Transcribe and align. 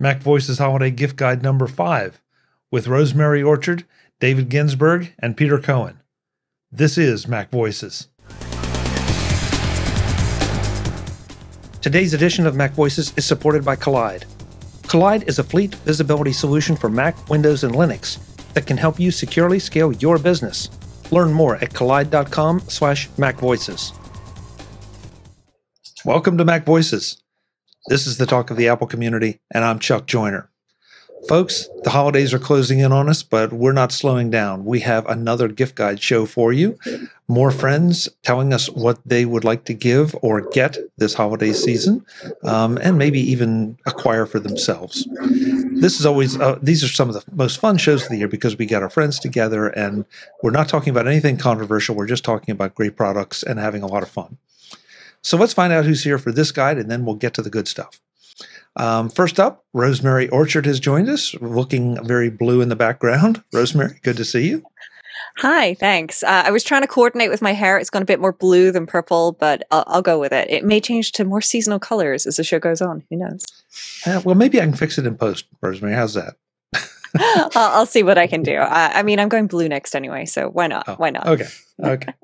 Mac 0.00 0.22
Voices 0.22 0.58
Holiday 0.58 0.92
Gift 0.92 1.16
Guide 1.16 1.42
number 1.42 1.66
five 1.66 2.20
with 2.70 2.86
Rosemary 2.86 3.42
Orchard, 3.42 3.84
David 4.20 4.48
Ginsburg, 4.48 5.12
and 5.18 5.36
Peter 5.36 5.58
Cohen. 5.58 6.00
This 6.70 6.96
is 6.96 7.26
Mac 7.26 7.50
Voices. 7.50 8.06
Today's 11.80 12.14
edition 12.14 12.46
of 12.46 12.54
Mac 12.54 12.72
Voices 12.72 13.12
is 13.16 13.24
supported 13.24 13.64
by 13.64 13.74
Kolide. 13.74 14.24
Kolide 14.82 15.26
is 15.26 15.40
a 15.40 15.44
fleet 15.44 15.74
visibility 15.76 16.32
solution 16.32 16.76
for 16.76 16.88
Mac, 16.88 17.28
Windows, 17.28 17.64
and 17.64 17.74
Linux 17.74 18.18
that 18.54 18.66
can 18.66 18.76
help 18.76 19.00
you 19.00 19.10
securely 19.10 19.58
scale 19.58 19.92
your 19.94 20.18
business. 20.18 20.70
Learn 21.10 21.32
more 21.32 21.56
at 21.56 21.70
kolide.com 21.70 22.60
slash 22.60 23.08
macvoices. 23.10 23.92
Welcome 26.04 26.38
to 26.38 26.44
Mac 26.44 26.64
Voices. 26.64 27.20
This 27.88 28.06
is 28.06 28.18
the 28.18 28.26
talk 28.26 28.50
of 28.50 28.58
the 28.58 28.68
Apple 28.68 28.86
community, 28.86 29.40
and 29.50 29.64
I'm 29.64 29.78
Chuck 29.78 30.06
Joiner. 30.06 30.50
Folks, 31.26 31.70
the 31.84 31.90
holidays 31.90 32.34
are 32.34 32.38
closing 32.38 32.80
in 32.80 32.92
on 32.92 33.08
us, 33.08 33.22
but 33.22 33.50
we're 33.50 33.72
not 33.72 33.92
slowing 33.92 34.30
down. 34.30 34.66
We 34.66 34.80
have 34.80 35.06
another 35.06 35.48
gift 35.48 35.74
guide 35.74 36.02
show 36.02 36.26
for 36.26 36.52
you. 36.52 36.78
More 37.28 37.50
friends 37.50 38.10
telling 38.22 38.52
us 38.52 38.68
what 38.68 38.98
they 39.06 39.24
would 39.24 39.42
like 39.42 39.64
to 39.64 39.72
give 39.72 40.14
or 40.20 40.42
get 40.42 40.76
this 40.98 41.14
holiday 41.14 41.54
season, 41.54 42.04
um, 42.44 42.78
and 42.82 42.98
maybe 42.98 43.20
even 43.20 43.78
acquire 43.86 44.26
for 44.26 44.38
themselves. 44.38 45.08
This 45.80 45.98
is 45.98 46.04
always, 46.04 46.38
uh, 46.38 46.58
these 46.62 46.84
are 46.84 46.88
some 46.88 47.08
of 47.08 47.14
the 47.14 47.24
most 47.32 47.58
fun 47.58 47.78
shows 47.78 48.02
of 48.02 48.10
the 48.10 48.18
year 48.18 48.28
because 48.28 48.58
we 48.58 48.66
get 48.66 48.82
our 48.82 48.90
friends 48.90 49.18
together 49.18 49.68
and 49.68 50.04
we're 50.42 50.50
not 50.50 50.68
talking 50.68 50.90
about 50.90 51.08
anything 51.08 51.38
controversial. 51.38 51.94
We're 51.94 52.06
just 52.06 52.24
talking 52.24 52.52
about 52.52 52.74
great 52.74 52.96
products 52.96 53.42
and 53.42 53.58
having 53.58 53.82
a 53.82 53.86
lot 53.86 54.02
of 54.02 54.10
fun. 54.10 54.36
So 55.22 55.36
let's 55.36 55.52
find 55.52 55.72
out 55.72 55.84
who's 55.84 56.04
here 56.04 56.18
for 56.18 56.32
this 56.32 56.52
guide, 56.52 56.78
and 56.78 56.90
then 56.90 57.04
we'll 57.04 57.14
get 57.14 57.34
to 57.34 57.42
the 57.42 57.50
good 57.50 57.68
stuff. 57.68 58.00
Um, 58.76 59.08
first 59.08 59.40
up, 59.40 59.64
Rosemary 59.72 60.28
Orchard 60.28 60.64
has 60.66 60.78
joined 60.78 61.08
us, 61.08 61.34
looking 61.40 62.02
very 62.04 62.30
blue 62.30 62.60
in 62.60 62.68
the 62.68 62.76
background. 62.76 63.42
Rosemary, 63.52 63.98
good 64.02 64.16
to 64.16 64.24
see 64.24 64.48
you. 64.48 64.62
Hi, 65.38 65.74
thanks. 65.74 66.22
Uh, 66.22 66.42
I 66.46 66.50
was 66.50 66.64
trying 66.64 66.82
to 66.82 66.88
coordinate 66.88 67.30
with 67.30 67.42
my 67.42 67.52
hair. 67.52 67.78
It's 67.78 67.90
gone 67.90 68.02
a 68.02 68.06
bit 68.06 68.20
more 68.20 68.32
blue 68.32 68.72
than 68.72 68.86
purple, 68.86 69.32
but 69.32 69.62
I'll, 69.70 69.84
I'll, 69.86 70.02
go 70.02 70.18
with 70.18 70.32
it. 70.32 70.50
It 70.50 70.64
may 70.64 70.80
change 70.80 71.12
to 71.12 71.24
more 71.24 71.40
seasonal 71.40 71.78
colors 71.78 72.26
as 72.26 72.36
the 72.36 72.44
show 72.44 72.58
goes 72.58 72.80
on. 72.80 73.04
Who 73.10 73.16
knows? 73.16 73.44
Uh, 74.04 74.20
well, 74.24 74.34
maybe 74.34 74.60
I 74.60 74.64
can 74.64 74.74
fix 74.74 74.98
it 74.98 75.06
in 75.06 75.16
post, 75.16 75.44
Rosemary. 75.60 75.94
How's 75.94 76.14
that? 76.14 76.34
I'll, 77.16 77.50
I'll, 77.54 77.86
see 77.86 78.02
what 78.02 78.18
I 78.18 78.26
can 78.26 78.42
do. 78.44 78.56
Uh, 78.56 78.90
I 78.94 79.02
mean, 79.02 79.20
I'm 79.20 79.28
going 79.28 79.46
blue 79.46 79.68
next 79.68 79.94
anyway, 79.94 80.24
so 80.24 80.48
why 80.48 80.66
not? 80.66 80.88
Oh, 80.88 80.94
why 80.96 81.10
not? 81.10 81.26
Okay. 81.26 81.48
Okay. 81.82 82.14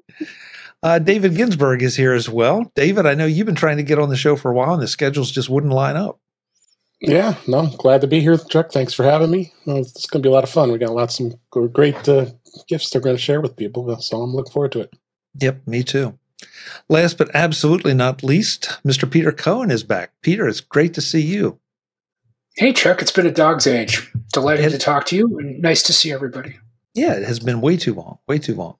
Uh, 0.84 0.98
David 0.98 1.34
Ginsburg 1.34 1.82
is 1.82 1.96
here 1.96 2.12
as 2.12 2.28
well. 2.28 2.70
David, 2.74 3.06
I 3.06 3.14
know 3.14 3.24
you've 3.24 3.46
been 3.46 3.54
trying 3.54 3.78
to 3.78 3.82
get 3.82 3.98
on 3.98 4.10
the 4.10 4.16
show 4.16 4.36
for 4.36 4.50
a 4.50 4.54
while, 4.54 4.74
and 4.74 4.82
the 4.82 4.86
schedules 4.86 5.30
just 5.30 5.48
wouldn't 5.48 5.72
line 5.72 5.96
up. 5.96 6.20
Yeah, 7.00 7.36
no, 7.48 7.68
glad 7.78 8.02
to 8.02 8.06
be 8.06 8.20
here, 8.20 8.36
Chuck. 8.36 8.70
Thanks 8.70 8.92
for 8.92 9.02
having 9.02 9.30
me. 9.30 9.54
Well, 9.64 9.78
it's 9.78 10.06
going 10.06 10.22
to 10.22 10.26
be 10.26 10.30
a 10.30 10.34
lot 10.34 10.44
of 10.44 10.50
fun. 10.50 10.70
We 10.70 10.76
got 10.76 10.92
lots 10.92 11.20
of 11.20 11.34
great 11.50 12.06
uh, 12.06 12.26
gifts 12.68 12.90
they're 12.90 13.00
going 13.00 13.16
to 13.16 13.22
share 13.22 13.40
with 13.40 13.56
people, 13.56 13.98
so 13.98 14.20
I'm 14.20 14.34
looking 14.34 14.52
forward 14.52 14.72
to 14.72 14.80
it. 14.80 14.92
Yep, 15.40 15.66
me 15.66 15.82
too. 15.84 16.18
Last 16.90 17.16
but 17.16 17.34
absolutely 17.34 17.94
not 17.94 18.22
least, 18.22 18.78
Mr. 18.84 19.10
Peter 19.10 19.32
Cohen 19.32 19.70
is 19.70 19.84
back. 19.84 20.12
Peter, 20.20 20.46
it's 20.46 20.60
great 20.60 20.92
to 20.94 21.00
see 21.00 21.22
you. 21.22 21.58
Hey, 22.56 22.74
Chuck, 22.74 23.00
it's 23.00 23.10
been 23.10 23.26
a 23.26 23.30
dog's 23.32 23.66
age. 23.66 24.12
Delighted 24.34 24.66
it, 24.66 24.70
to 24.70 24.78
talk 24.78 25.06
to 25.06 25.16
you 25.16 25.38
and 25.38 25.62
nice 25.62 25.82
to 25.84 25.94
see 25.94 26.12
everybody. 26.12 26.58
Yeah, 26.92 27.14
it 27.14 27.24
has 27.24 27.40
been 27.40 27.62
way 27.62 27.78
too 27.78 27.94
long, 27.94 28.18
way 28.28 28.38
too 28.38 28.54
long. 28.54 28.76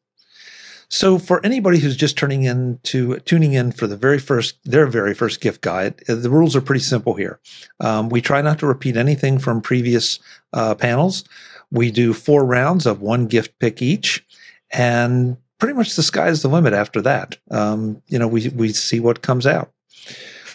So 0.95 1.19
for 1.19 1.45
anybody 1.45 1.81
who's 1.81 1.97
just 1.97 2.17
turning 2.17 2.45
in 2.45 2.79
to 2.85 3.19
tuning 3.19 3.55
in 3.55 3.73
for 3.73 3.89
the 3.89 3.97
very 3.97 4.21
first, 4.21 4.59
their 4.63 4.87
very 4.87 5.13
first 5.13 5.41
gift 5.41 5.61
guide, 5.61 6.01
uh, 6.09 6.15
the 6.15 6.31
rules 6.31 6.55
are 6.55 6.61
pretty 6.61 6.83
simple 6.83 7.15
here. 7.15 7.41
Um, 7.81 8.11
we 8.11 8.21
try 8.21 8.41
not 8.43 8.61
to 8.61 8.69
repeat 8.69 8.97
anything 8.97 9.41
from 9.41 9.61
previous 9.61 10.21
uh, 10.53 10.77
panels. 10.77 11.25
We 11.73 11.91
do 11.91 12.13
four 12.13 12.45
rounds 12.45 12.87
of 12.87 13.01
one 13.01 13.27
gift 13.27 13.59
pick 13.59 13.83
each, 13.83 14.25
and 14.71 15.37
pretty 15.59 15.75
much 15.75 15.97
the 15.97 16.03
sky's 16.05 16.43
the 16.43 16.49
limit 16.49 16.75
after 16.75 17.03
that. 17.03 17.39
Um, 17.51 18.01
you 18.07 18.17
know, 18.17 18.29
we 18.29 18.51
we 18.51 18.73
see 18.73 19.01
what 19.01 19.21
comes 19.21 19.49
out. 19.49 19.73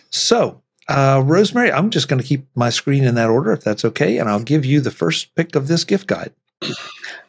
So, 0.09 0.61
uh, 0.87 1.21
Rosemary, 1.25 1.69
I'm 1.69 1.89
just 1.89 2.07
going 2.07 2.21
to 2.21 2.27
keep 2.27 2.45
my 2.55 2.69
screen 2.69 3.03
in 3.03 3.15
that 3.15 3.29
order 3.29 3.51
if 3.51 3.65
that's 3.65 3.83
okay, 3.83 4.17
and 4.17 4.29
I'll 4.29 4.39
give 4.39 4.63
you 4.63 4.79
the 4.79 4.89
first 4.89 5.35
pick 5.35 5.57
of 5.57 5.67
this 5.67 5.83
gift 5.83 6.07
guide. 6.07 6.31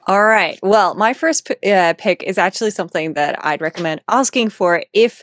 All 0.07 0.25
right. 0.25 0.59
Well, 0.63 0.95
my 0.95 1.13
first 1.13 1.51
uh, 1.65 1.95
pick 1.97 2.23
is 2.23 2.39
actually 2.39 2.71
something 2.73 3.15
that 3.15 3.45
I'd 3.45 3.61
recommend 3.61 4.01
asking 4.09 4.51
for 4.51 4.83
if, 4.93 5.23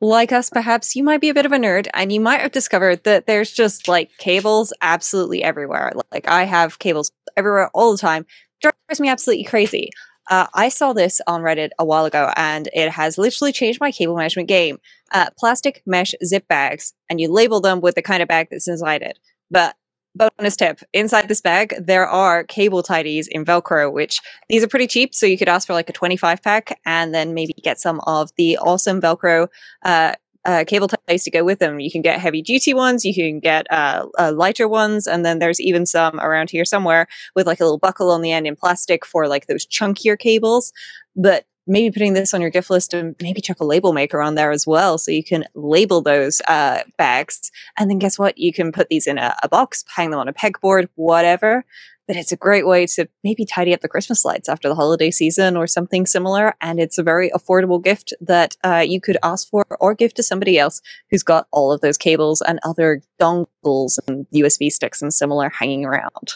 like 0.00 0.32
us, 0.32 0.50
perhaps 0.50 0.96
you 0.96 1.04
might 1.04 1.20
be 1.20 1.28
a 1.28 1.34
bit 1.34 1.46
of 1.46 1.52
a 1.52 1.56
nerd 1.56 1.86
and 1.94 2.12
you 2.12 2.20
might 2.20 2.40
have 2.40 2.52
discovered 2.52 3.04
that 3.04 3.26
there's 3.26 3.52
just 3.52 3.86
like 3.86 4.10
cables 4.18 4.72
absolutely 4.82 5.42
everywhere. 5.42 5.92
Like 6.12 6.28
I 6.28 6.44
have 6.44 6.78
cables 6.78 7.12
everywhere 7.36 7.70
all 7.74 7.92
the 7.92 7.98
time. 7.98 8.26
Drives 8.60 9.00
me 9.00 9.08
absolutely 9.08 9.44
crazy. 9.44 9.90
Uh, 10.30 10.46
I 10.54 10.68
saw 10.68 10.92
this 10.92 11.20
on 11.26 11.42
Reddit 11.42 11.70
a 11.78 11.84
while 11.84 12.06
ago 12.06 12.32
and 12.36 12.68
it 12.72 12.90
has 12.90 13.18
literally 13.18 13.52
changed 13.52 13.80
my 13.80 13.92
cable 13.92 14.16
management 14.16 14.48
game. 14.48 14.78
Uh, 15.12 15.26
plastic 15.38 15.82
mesh 15.86 16.14
zip 16.24 16.48
bags, 16.48 16.92
and 17.08 17.20
you 17.20 17.30
label 17.30 17.60
them 17.60 17.80
with 17.80 17.94
the 17.94 18.02
kind 18.02 18.22
of 18.22 18.28
bag 18.28 18.48
that's 18.50 18.66
inside 18.66 19.02
it. 19.02 19.18
But 19.50 19.76
bonus 20.14 20.56
tip 20.56 20.80
inside 20.92 21.28
this 21.28 21.40
bag 21.40 21.74
there 21.78 22.06
are 22.06 22.44
cable 22.44 22.82
tidies 22.82 23.26
in 23.28 23.44
velcro 23.44 23.92
which 23.92 24.20
these 24.48 24.62
are 24.62 24.68
pretty 24.68 24.86
cheap 24.86 25.14
so 25.14 25.26
you 25.26 25.36
could 25.36 25.48
ask 25.48 25.66
for 25.66 25.72
like 25.72 25.88
a 25.88 25.92
25 25.92 26.42
pack 26.42 26.78
and 26.86 27.14
then 27.14 27.34
maybe 27.34 27.52
get 27.62 27.80
some 27.80 28.00
of 28.06 28.30
the 28.36 28.56
awesome 28.58 29.00
velcro 29.00 29.48
uh, 29.84 30.14
uh, 30.44 30.64
cable 30.66 30.88
ties 30.88 31.24
to 31.24 31.30
go 31.30 31.44
with 31.44 31.58
them. 31.58 31.80
You 31.80 31.90
can 31.90 32.02
get 32.02 32.20
heavy 32.20 32.42
duty 32.42 32.74
ones, 32.74 33.04
you 33.04 33.14
can 33.14 33.40
get 33.40 33.66
uh, 33.70 34.06
uh, 34.18 34.32
lighter 34.34 34.68
ones, 34.68 35.06
and 35.06 35.24
then 35.24 35.38
there's 35.38 35.60
even 35.60 35.86
some 35.86 36.20
around 36.20 36.50
here 36.50 36.64
somewhere 36.64 37.06
with 37.34 37.46
like 37.46 37.60
a 37.60 37.64
little 37.64 37.78
buckle 37.78 38.10
on 38.10 38.22
the 38.22 38.32
end 38.32 38.46
in 38.46 38.56
plastic 38.56 39.06
for 39.06 39.26
like 39.26 39.46
those 39.46 39.66
chunkier 39.66 40.18
cables. 40.18 40.72
But 41.16 41.46
maybe 41.66 41.92
putting 41.92 42.12
this 42.12 42.34
on 42.34 42.40
your 42.40 42.50
gift 42.50 42.70
list 42.70 42.94
and 42.94 43.14
maybe 43.20 43.40
chuck 43.40 43.60
a 43.60 43.64
label 43.64 43.92
maker 43.92 44.20
on 44.20 44.34
there 44.34 44.50
as 44.50 44.66
well 44.66 44.98
so 44.98 45.10
you 45.10 45.24
can 45.24 45.44
label 45.54 46.02
those 46.02 46.40
uh, 46.48 46.82
bags. 46.98 47.50
And 47.78 47.90
then 47.90 47.98
guess 47.98 48.18
what? 48.18 48.38
You 48.38 48.52
can 48.52 48.72
put 48.72 48.88
these 48.88 49.06
in 49.06 49.18
a, 49.18 49.34
a, 49.42 49.48
box 49.48 49.84
hang 49.94 50.10
them 50.10 50.20
on 50.20 50.28
a 50.28 50.32
pegboard 50.32 50.88
whatever. 50.94 51.64
But 52.06 52.16
it's 52.16 52.32
a 52.32 52.36
great 52.36 52.66
way 52.66 52.86
to 52.86 53.08
maybe 53.22 53.46
tidy 53.46 53.72
up 53.72 53.80
the 53.80 53.88
christmas 53.88 54.26
lights 54.26 54.46
after 54.46 54.68
the 54.68 54.74
holiday 54.74 55.10
season 55.10 55.56
or 55.56 55.66
something 55.66 56.04
similar. 56.04 56.54
And 56.60 56.78
it's 56.78 56.98
a 56.98 57.02
very 57.02 57.30
affordable 57.30 57.82
gift 57.82 58.12
that 58.20 58.56
uh, 58.62 58.84
you 58.86 59.00
could 59.00 59.16
ask 59.22 59.48
for 59.48 59.64
or 59.80 59.94
give 59.94 60.12
to 60.14 60.22
somebody 60.22 60.58
else 60.58 60.82
who's 61.10 61.22
got 61.22 61.46
all 61.50 61.72
of 61.72 61.80
those 61.80 61.96
cables 61.96 62.42
and 62.42 62.60
other 62.62 63.00
dongles 63.18 63.98
and 64.06 64.26
usb 64.34 64.70
sticks 64.70 65.00
and 65.00 65.14
similar 65.14 65.48
hanging 65.48 65.84
around 65.86 66.34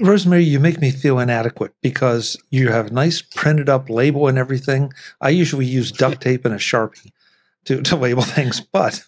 Rosemary, 0.00 0.44
you 0.44 0.58
make 0.58 0.80
me 0.80 0.90
feel 0.90 1.18
inadequate 1.18 1.74
because 1.82 2.36
you 2.50 2.68
have 2.68 2.88
a 2.88 2.92
nice 2.92 3.22
printed 3.22 3.68
up 3.68 3.90
label 3.90 4.28
and 4.28 4.38
everything. 4.38 4.92
I 5.20 5.30
usually 5.30 5.66
use 5.66 5.92
duct 5.92 6.20
tape 6.22 6.44
and 6.44 6.54
a 6.54 6.58
sharpie 6.58 7.10
to, 7.66 7.82
to 7.82 7.96
label 7.96 8.22
things, 8.22 8.60
but 8.60 9.04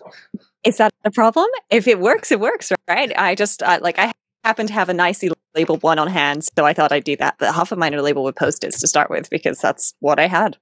is 0.64 0.76
that 0.76 0.92
a 1.04 1.10
problem? 1.10 1.46
If 1.70 1.88
it 1.88 1.98
works, 1.98 2.30
it 2.30 2.40
works, 2.40 2.72
right? 2.88 3.12
I 3.16 3.34
just 3.34 3.62
uh, 3.62 3.78
like 3.82 3.98
I 3.98 4.12
happen 4.44 4.66
to 4.66 4.72
have 4.72 4.88
a 4.88 4.94
nicely 4.94 5.30
labeled 5.54 5.82
one 5.82 5.98
on 5.98 6.08
hand, 6.08 6.44
so 6.44 6.64
I 6.64 6.72
thought 6.72 6.92
I'd 6.92 7.04
do 7.04 7.16
that. 7.16 7.36
But 7.38 7.54
half 7.54 7.72
of 7.72 7.78
mine 7.78 7.94
are 7.94 8.02
labeled 8.02 8.26
with 8.26 8.36
post-its 8.36 8.80
to 8.80 8.86
start 8.86 9.10
with 9.10 9.30
because 9.30 9.58
that's 9.58 9.94
what 10.00 10.18
I 10.18 10.26
had. 10.26 10.56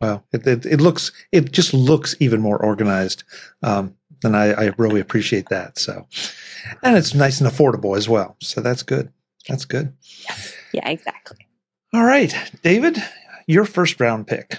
Well, 0.00 0.24
it, 0.32 0.46
it, 0.46 0.66
it 0.66 0.80
looks 0.80 1.12
it 1.30 1.52
just 1.52 1.74
looks 1.74 2.14
even 2.20 2.40
more 2.40 2.62
organized, 2.62 3.24
um, 3.62 3.96
and 4.24 4.36
I, 4.36 4.52
I 4.52 4.72
really 4.78 5.00
appreciate 5.00 5.48
that. 5.50 5.78
So, 5.78 6.06
and 6.82 6.96
it's 6.96 7.14
nice 7.14 7.40
and 7.40 7.50
affordable 7.50 7.96
as 7.96 8.08
well. 8.08 8.36
So 8.40 8.60
that's 8.60 8.82
good. 8.82 9.12
That's 9.48 9.64
good. 9.64 9.92
Yes. 10.28 10.54
Yeah, 10.72 10.88
exactly. 10.88 11.46
All 11.92 12.04
right, 12.04 12.34
David, 12.62 13.02
your 13.46 13.64
first 13.64 14.00
round 14.00 14.26
pick. 14.26 14.58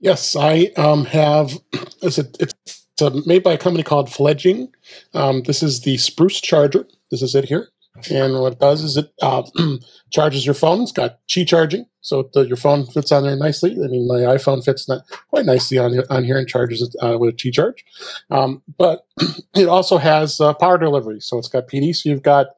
Yes, 0.00 0.36
I 0.36 0.70
um, 0.76 1.04
have. 1.06 1.52
It's, 2.02 2.18
a, 2.18 2.26
it's 2.38 3.24
made 3.26 3.42
by 3.42 3.54
a 3.54 3.58
company 3.58 3.82
called 3.82 4.12
Fledging. 4.12 4.70
Um, 5.14 5.42
this 5.44 5.62
is 5.62 5.80
the 5.80 5.96
Spruce 5.96 6.38
Charger. 6.38 6.86
This 7.10 7.22
is 7.22 7.34
it 7.34 7.46
here. 7.46 7.70
And 8.10 8.38
what 8.40 8.52
it 8.52 8.58
does 8.58 8.82
is 8.82 8.96
it 8.96 9.12
uh, 9.22 9.42
charges 10.10 10.44
your 10.44 10.54
phone. 10.54 10.82
It's 10.82 10.92
got 10.92 11.20
Qi 11.28 11.46
charging, 11.46 11.86
so 12.00 12.28
the, 12.34 12.42
your 12.42 12.56
phone 12.56 12.86
fits 12.86 13.12
on 13.12 13.22
there 13.22 13.36
nicely. 13.36 13.72
I 13.72 13.86
mean, 13.86 14.08
my 14.08 14.34
iPhone 14.34 14.64
fits 14.64 14.88
not, 14.88 15.04
quite 15.30 15.46
nicely 15.46 15.78
on 15.78 15.98
on 16.10 16.24
here 16.24 16.36
and 16.36 16.48
charges 16.48 16.82
it 16.82 16.94
uh, 17.02 17.16
with 17.16 17.34
a 17.34 17.36
Qi 17.36 17.52
charge. 17.52 17.84
Um, 18.30 18.62
but 18.76 19.06
it 19.54 19.68
also 19.68 19.98
has 19.98 20.40
uh, 20.40 20.54
power 20.54 20.76
delivery, 20.76 21.20
so 21.20 21.38
it's 21.38 21.48
got 21.48 21.68
PD. 21.68 21.94
So 21.94 22.08
you've 22.08 22.22
got 22.22 22.48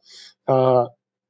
uh, 0.48 0.86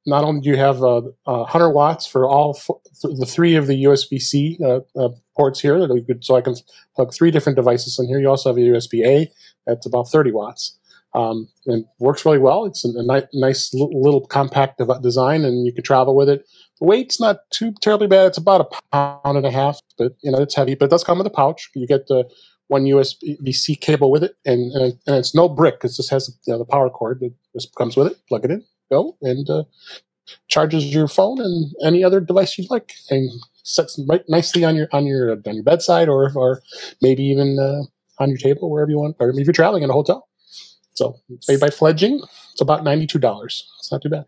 not 0.07 0.23
only 0.23 0.41
do 0.41 0.49
you 0.49 0.55
have 0.55 0.81
uh, 0.81 1.01
100 1.25 1.71
watts 1.71 2.07
for 2.07 2.27
all 2.27 2.53
th- 2.53 3.17
the 3.19 3.25
three 3.25 3.55
of 3.55 3.67
the 3.67 3.83
USB-C 3.83 4.57
uh, 4.63 4.79
uh, 4.97 5.09
ports 5.35 5.59
here, 5.59 5.85
could, 5.87 6.23
so 6.23 6.35
I 6.35 6.41
can 6.41 6.55
plug 6.95 7.13
three 7.13 7.29
different 7.29 7.57
devices 7.57 7.99
in 7.99 8.07
here. 8.07 8.19
You 8.19 8.29
also 8.29 8.49
have 8.49 8.57
a 8.57 8.61
USB-A 8.61 9.29
that's 9.65 9.85
about 9.85 10.09
30 10.09 10.31
watts. 10.31 10.77
Um, 11.13 11.49
and 11.65 11.85
works 11.99 12.25
really 12.25 12.37
well. 12.37 12.65
It's 12.65 12.85
a, 12.85 12.89
ni- 12.89 13.27
nice 13.33 13.73
little 13.73 14.27
compact 14.27 14.77
de- 14.77 14.99
design, 15.01 15.45
and 15.45 15.65
you 15.65 15.73
can 15.73 15.83
travel 15.83 16.15
with 16.15 16.29
it. 16.29 16.45
The 16.79 16.85
weight's 16.85 17.19
not 17.19 17.37
too 17.49 17.73
terribly 17.81 18.07
bad. 18.07 18.27
It's 18.27 18.37
about 18.37 18.61
a 18.61 18.81
pound 18.91 19.37
and 19.37 19.45
a 19.45 19.51
half, 19.51 19.79
but 19.97 20.13
you 20.21 20.31
know 20.31 20.39
it's 20.39 20.53
heavy. 20.53 20.75
But 20.75 20.85
it 20.85 20.91
does 20.91 21.03
come 21.03 21.17
with 21.17 21.25
a 21.25 21.31
pouch. 21.31 21.71
You 21.73 21.87
get 21.87 22.07
the 22.07 22.29
one 22.67 22.83
USB 22.83 23.53
C 23.55 23.75
cable 23.75 24.11
with 24.11 24.23
it, 24.23 24.35
and 24.45 24.71
and, 24.73 24.93
and 25.07 25.15
it's 25.15 25.33
no 25.33 25.49
brick. 25.49 25.75
It 25.83 25.93
just 25.95 26.11
has 26.11 26.29
you 26.45 26.53
know, 26.53 26.59
the 26.59 26.65
power 26.65 26.89
cord 26.89 27.21
that 27.21 27.33
just 27.53 27.73
comes 27.75 27.97
with 27.97 28.07
it. 28.07 28.17
Plug 28.27 28.45
it 28.45 28.51
in, 28.51 28.63
go, 28.89 29.17
and 29.21 29.49
uh, 29.49 29.63
charges 30.47 30.93
your 30.93 31.07
phone 31.07 31.39
and 31.39 31.73
any 31.83 32.03
other 32.03 32.19
device 32.19 32.57
you'd 32.57 32.69
like, 32.69 32.93
and 33.09 33.29
sets 33.63 33.99
right 34.07 34.23
nicely 34.27 34.63
on 34.63 34.75
your 34.75 34.87
on 34.91 35.05
your 35.05 35.31
on 35.31 35.55
your 35.55 35.63
bedside, 35.63 36.09
or 36.09 36.31
or 36.35 36.61
maybe 37.01 37.23
even 37.23 37.57
uh, 37.59 37.83
on 38.21 38.29
your 38.29 38.37
table 38.37 38.69
wherever 38.69 38.89
you 38.89 38.97
want, 38.97 39.15
or 39.19 39.29
if 39.29 39.45
you're 39.45 39.53
traveling 39.53 39.83
in 39.83 39.89
a 39.89 39.93
hotel. 39.93 40.27
So 40.93 41.15
made 41.47 41.59
by 41.59 41.69
Fledging. 41.69 42.21
It's 42.51 42.61
about 42.61 42.83
ninety 42.83 43.07
two 43.07 43.19
dollars. 43.19 43.69
It's 43.79 43.91
not 43.91 44.01
too 44.01 44.09
bad. 44.09 44.25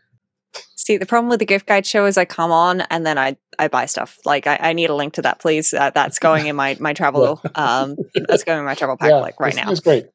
See, 0.76 0.98
the 0.98 1.06
problem 1.06 1.30
with 1.30 1.40
the 1.40 1.46
gift 1.46 1.68
guide 1.68 1.86
show 1.86 2.06
is 2.06 2.18
I 2.18 2.26
come 2.26 2.52
on 2.52 2.82
and 2.82 3.06
then 3.06 3.18
I 3.18 3.38
I 3.60 3.68
buy 3.68 3.86
stuff. 3.86 4.18
Like 4.26 4.48
I, 4.48 4.58
I 4.60 4.74
need 4.74 4.90
a 4.90 4.96
link 4.96 5.14
to 5.16 5.22
that, 5.22 5.40
please. 5.40 5.74
Uh, 5.74 5.92
that's 5.92 6.20
going 6.20 6.48
in 6.48 6.56
my 6.56 6.78
my 6.80 6.94
travel. 6.94 7.42
Um, 7.56 7.98
that's 8.28 8.44
going 8.44 8.60
in 8.60 8.66
my 8.66 8.76
travel 8.76 8.98
pack 9.00 9.12
like 9.12 9.40
right 9.40 9.56
now. 9.56 9.70
It's 9.70 9.82
great. 9.82 10.08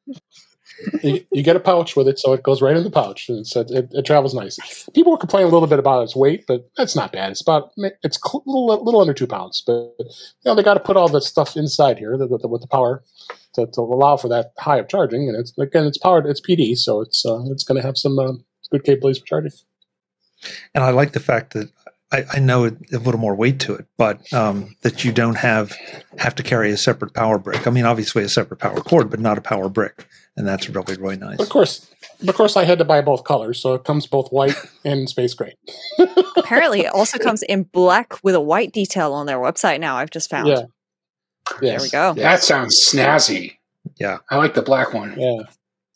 You, 1.03 1.25
you 1.31 1.43
get 1.43 1.55
a 1.55 1.59
pouch 1.59 1.95
with 1.95 2.07
it, 2.07 2.19
so 2.19 2.33
it 2.33 2.43
goes 2.43 2.61
right 2.61 2.75
in 2.75 2.83
the 2.83 2.91
pouch, 2.91 3.29
and 3.29 3.45
it, 3.55 3.89
it 3.91 4.05
travels 4.05 4.33
nice. 4.33 4.87
People 4.93 5.11
were 5.11 5.17
complaining 5.17 5.49
a 5.49 5.53
little 5.53 5.67
bit 5.67 5.79
about 5.79 6.03
its 6.03 6.15
weight, 6.15 6.45
but 6.47 6.69
that's 6.77 6.95
not 6.95 7.11
bad. 7.11 7.31
It's 7.31 7.41
about 7.41 7.71
it's 7.77 8.19
a 8.21 8.37
little, 8.45 8.83
little 8.83 9.01
under 9.01 9.13
two 9.13 9.27
pounds, 9.27 9.63
but 9.65 9.93
you 9.99 10.05
know 10.45 10.55
they 10.55 10.63
got 10.63 10.75
to 10.75 10.79
put 10.79 10.97
all 10.97 11.07
the 11.07 11.21
stuff 11.21 11.55
inside 11.55 11.97
here 11.97 12.17
with 12.17 12.41
the, 12.41 12.47
with 12.47 12.61
the 12.61 12.67
power 12.67 13.03
to, 13.53 13.65
to, 13.67 13.81
allow 13.81 14.17
for 14.17 14.27
that 14.29 14.51
high 14.57 14.77
of 14.77 14.87
charging, 14.87 15.27
and 15.27 15.37
it's 15.37 15.57
again 15.57 15.85
it's 15.85 15.97
powered, 15.97 16.25
it's 16.25 16.41
PD, 16.41 16.77
so 16.77 17.01
it's 17.01 17.25
uh, 17.25 17.43
it's 17.47 17.63
going 17.63 17.79
to 17.79 17.85
have 17.85 17.97
some 17.97 18.19
uh, 18.19 18.33
good 18.71 18.83
capabilities 18.83 19.19
for 19.19 19.27
charging. 19.27 19.51
And 20.73 20.83
I 20.83 20.91
like 20.91 21.13
the 21.13 21.19
fact 21.19 21.53
that 21.53 21.69
I, 22.11 22.25
I 22.33 22.39
know 22.39 22.65
it, 22.65 22.77
a 22.93 22.99
little 22.99 23.19
more 23.19 23.35
weight 23.35 23.59
to 23.61 23.73
it, 23.73 23.87
but 23.97 24.31
um, 24.31 24.75
that 24.81 25.03
you 25.03 25.11
don't 25.11 25.35
have 25.35 25.75
have 26.17 26.35
to 26.35 26.43
carry 26.43 26.71
a 26.71 26.77
separate 26.77 27.13
power 27.13 27.37
brick. 27.39 27.65
I 27.67 27.71
mean, 27.71 27.85
obviously 27.85 28.23
a 28.23 28.29
separate 28.29 28.57
power 28.57 28.79
cord, 28.79 29.09
but 29.09 29.19
not 29.19 29.37
a 29.37 29.41
power 29.41 29.69
brick, 29.69 30.07
and 30.37 30.47
that's 30.47 30.69
really 30.69 30.95
really 30.97 31.17
nice. 31.17 31.39
Of 31.39 31.49
course, 31.49 31.89
of 32.27 32.35
course, 32.35 32.57
I 32.57 32.63
had 32.63 32.79
to 32.79 32.85
buy 32.85 33.01
both 33.01 33.23
colors, 33.23 33.59
so 33.59 33.73
it 33.73 33.83
comes 33.83 34.07
both 34.07 34.29
white 34.31 34.55
and 34.83 35.09
space 35.09 35.33
gray. 35.33 35.55
Apparently, 36.37 36.81
it 36.81 36.93
also 36.93 37.17
comes 37.17 37.43
in 37.43 37.63
black 37.63 38.23
with 38.23 38.35
a 38.35 38.41
white 38.41 38.71
detail 38.71 39.13
on 39.13 39.25
their 39.25 39.37
website. 39.37 39.79
Now 39.79 39.97
I've 39.97 40.11
just 40.11 40.29
found. 40.29 40.47
Yeah. 40.47 40.63
Yes. 41.61 41.71
There 41.71 41.79
we 41.81 41.89
go. 41.89 42.19
Yes. 42.19 42.41
That 42.41 42.43
sounds 42.43 42.89
snazzy. 42.91 43.57
Yeah, 43.97 44.17
I 44.29 44.37
like 44.37 44.55
the 44.55 44.63
black 44.63 44.93
one. 44.93 45.15
Yeah, 45.17 45.43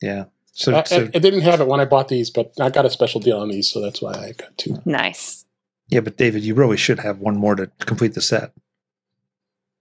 yeah. 0.01 0.25
So, 0.53 0.75
I, 0.75 0.83
so, 0.83 1.09
I, 1.13 1.19
didn't 1.19 1.41
have 1.41 1.61
it 1.61 1.67
when 1.67 1.79
I 1.79 1.85
bought 1.85 2.09
these, 2.09 2.29
but 2.29 2.51
I 2.59 2.69
got 2.69 2.85
a 2.85 2.89
special 2.89 3.21
deal 3.21 3.39
on 3.39 3.49
these, 3.49 3.67
so 3.69 3.81
that's 3.81 4.01
why 4.01 4.11
I 4.11 4.33
got 4.33 4.57
two. 4.57 4.77
Nice. 4.85 5.45
Yeah, 5.87 6.01
but 6.01 6.17
David, 6.17 6.43
you 6.43 6.53
really 6.53 6.77
should 6.77 6.99
have 6.99 7.19
one 7.19 7.37
more 7.37 7.55
to 7.55 7.67
complete 7.79 8.13
the 8.13 8.21
set. 8.21 8.51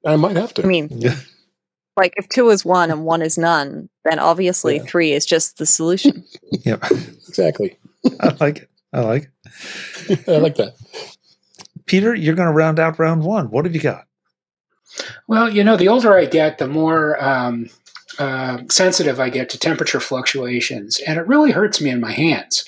I 0.06 0.16
might 0.16 0.36
have 0.36 0.54
to. 0.54 0.62
I 0.62 0.66
mean, 0.66 0.88
Yeah. 0.90 1.16
Like 1.98 2.14
if 2.16 2.28
two 2.30 2.48
is 2.48 2.64
one 2.64 2.90
and 2.90 3.04
one 3.04 3.20
is 3.20 3.36
none, 3.36 3.90
then 4.04 4.18
obviously 4.18 4.76
Yeah. 4.76 4.84
three 4.84 5.12
is 5.12 5.26
just 5.26 5.58
the 5.58 5.66
solution. 5.66 6.24
Yeah, 6.64 6.78
exactly. 7.28 7.78
I 8.20 8.34
like 8.40 8.58
it. 8.58 8.70
I 8.92 9.00
like 9.00 9.30
it. 10.08 10.24
I 10.28 10.38
like 10.38 10.54
that. 10.56 10.74
Peter, 11.84 12.14
you're 12.14 12.34
going 12.34 12.48
to 12.48 12.52
round 12.54 12.78
out 12.78 12.98
round 12.98 13.22
one. 13.22 13.50
What 13.50 13.64
have 13.66 13.74
you 13.74 13.80
got? 13.82 14.06
Well, 15.26 15.48
you 15.50 15.62
know, 15.62 15.76
the 15.76 15.88
older 15.88 16.16
I 16.16 16.24
get, 16.24 16.56
the 16.58 16.66
more 16.66 17.22
um, 17.22 17.68
uh, 18.18 18.58
sensitive 18.70 19.20
I 19.20 19.28
get 19.30 19.50
to 19.50 19.58
temperature 19.58 20.00
fluctuations, 20.00 20.98
and 21.06 21.18
it 21.18 21.26
really 21.26 21.50
hurts 21.50 21.80
me 21.80 21.90
in 21.90 22.00
my 22.00 22.12
hands. 22.12 22.64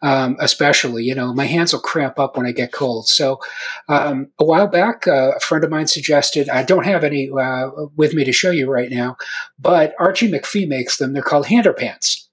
Um, 0.00 0.36
especially, 0.38 1.02
you 1.02 1.14
know, 1.14 1.34
my 1.34 1.46
hands 1.46 1.72
will 1.72 1.80
cramp 1.80 2.20
up 2.20 2.36
when 2.36 2.46
I 2.46 2.52
get 2.52 2.70
cold. 2.70 3.08
So, 3.08 3.40
um, 3.88 4.28
a 4.38 4.44
while 4.44 4.68
back, 4.68 5.08
uh, 5.08 5.32
a 5.36 5.40
friend 5.40 5.64
of 5.64 5.70
mine 5.70 5.88
suggested 5.88 6.48
I 6.48 6.62
don't 6.62 6.84
have 6.84 7.02
any 7.02 7.28
uh, 7.30 7.70
with 7.96 8.14
me 8.14 8.24
to 8.24 8.30
show 8.30 8.52
you 8.52 8.70
right 8.70 8.90
now, 8.90 9.16
but 9.58 9.96
Archie 9.98 10.30
McPhee 10.30 10.68
makes 10.68 10.98
them. 10.98 11.12
They're 11.12 11.22
called 11.22 11.46
Handerpants. 11.46 12.28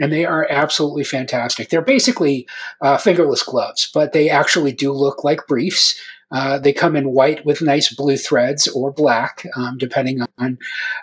And 0.00 0.12
they 0.12 0.24
are 0.24 0.46
absolutely 0.50 1.04
fantastic. 1.04 1.68
They're 1.68 1.80
basically 1.80 2.48
uh, 2.80 2.96
fingerless 2.96 3.44
gloves, 3.44 3.88
but 3.94 4.12
they 4.12 4.28
actually 4.28 4.72
do 4.72 4.90
look 4.90 5.22
like 5.22 5.46
briefs. 5.46 5.94
Uh, 6.30 6.58
they 6.58 6.72
come 6.72 6.96
in 6.96 7.10
white 7.10 7.44
with 7.44 7.62
nice 7.62 7.94
blue 7.94 8.16
threads 8.16 8.66
or 8.68 8.90
black, 8.90 9.46
um, 9.56 9.78
depending 9.78 10.20
on 10.38 10.58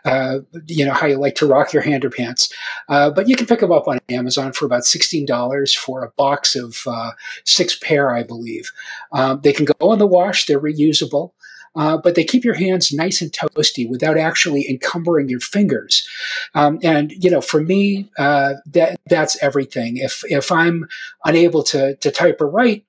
uh, 0.05 0.39
you 0.67 0.85
know 0.85 0.93
how 0.93 1.07
you 1.07 1.17
like 1.17 1.35
to 1.35 1.47
rock 1.47 1.73
your 1.73 1.83
Handerpants. 1.83 2.51
Uh, 2.89 3.09
but 3.09 3.27
you 3.27 3.35
can 3.35 3.47
pick 3.47 3.59
them 3.59 3.71
up 3.71 3.87
on 3.87 3.99
Amazon 4.09 4.53
for 4.53 4.65
about 4.65 4.85
sixteen 4.85 5.25
dollars 5.25 5.73
for 5.73 6.03
a 6.03 6.11
box 6.11 6.55
of 6.55 6.79
uh, 6.87 7.11
six 7.45 7.77
pair, 7.77 8.13
I 8.13 8.23
believe. 8.23 8.71
Um, 9.11 9.41
they 9.41 9.53
can 9.53 9.65
go 9.65 9.93
in 9.93 9.99
the 9.99 10.07
wash; 10.07 10.45
they're 10.45 10.59
reusable. 10.59 11.31
Uh, 11.75 11.97
but 11.97 12.15
they 12.15 12.23
keep 12.23 12.43
your 12.43 12.53
hands 12.53 12.91
nice 12.91 13.21
and 13.21 13.31
toasty 13.31 13.89
without 13.89 14.17
actually 14.17 14.69
encumbering 14.69 15.29
your 15.29 15.39
fingers. 15.39 16.05
Um, 16.53 16.79
and 16.83 17.11
you 17.11 17.31
know, 17.31 17.41
for 17.41 17.61
me, 17.61 18.09
uh, 18.17 18.55
that 18.67 18.99
that's 19.07 19.41
everything. 19.41 19.97
If 19.97 20.23
if 20.25 20.51
I'm 20.51 20.87
unable 21.23 21.63
to 21.63 21.95
to 21.95 22.11
type 22.11 22.41
or 22.41 22.49
write, 22.49 22.85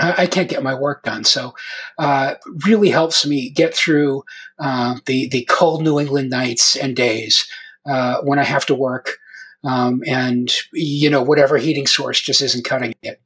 I 0.00 0.26
can't 0.26 0.48
get 0.48 0.62
my 0.62 0.74
work 0.74 1.02
done. 1.04 1.24
So, 1.24 1.54
uh, 1.98 2.34
really 2.66 2.90
helps 2.90 3.26
me 3.26 3.50
get 3.50 3.74
through 3.74 4.24
uh, 4.58 4.96
the 5.06 5.28
the 5.28 5.44
cold 5.44 5.82
New 5.82 6.00
England 6.00 6.30
nights 6.30 6.76
and 6.76 6.96
days 6.96 7.46
uh, 7.86 8.20
when 8.22 8.38
I 8.38 8.44
have 8.44 8.66
to 8.66 8.74
work, 8.74 9.18
um, 9.64 10.02
and 10.06 10.50
you 10.72 11.10
know 11.10 11.22
whatever 11.22 11.58
heating 11.58 11.86
source 11.86 12.20
just 12.20 12.42
isn't 12.42 12.64
cutting 12.64 12.94
it. 13.02 13.20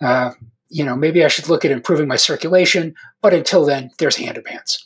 Uh, 0.00 0.32
you 0.68 0.84
know, 0.84 0.94
maybe 0.94 1.24
I 1.24 1.28
should 1.28 1.48
look 1.48 1.64
at 1.64 1.70
improving 1.70 2.08
my 2.08 2.16
circulation, 2.16 2.94
but 3.22 3.32
until 3.32 3.64
then, 3.64 3.90
there's 3.98 4.16
Handerpants. 4.16 4.84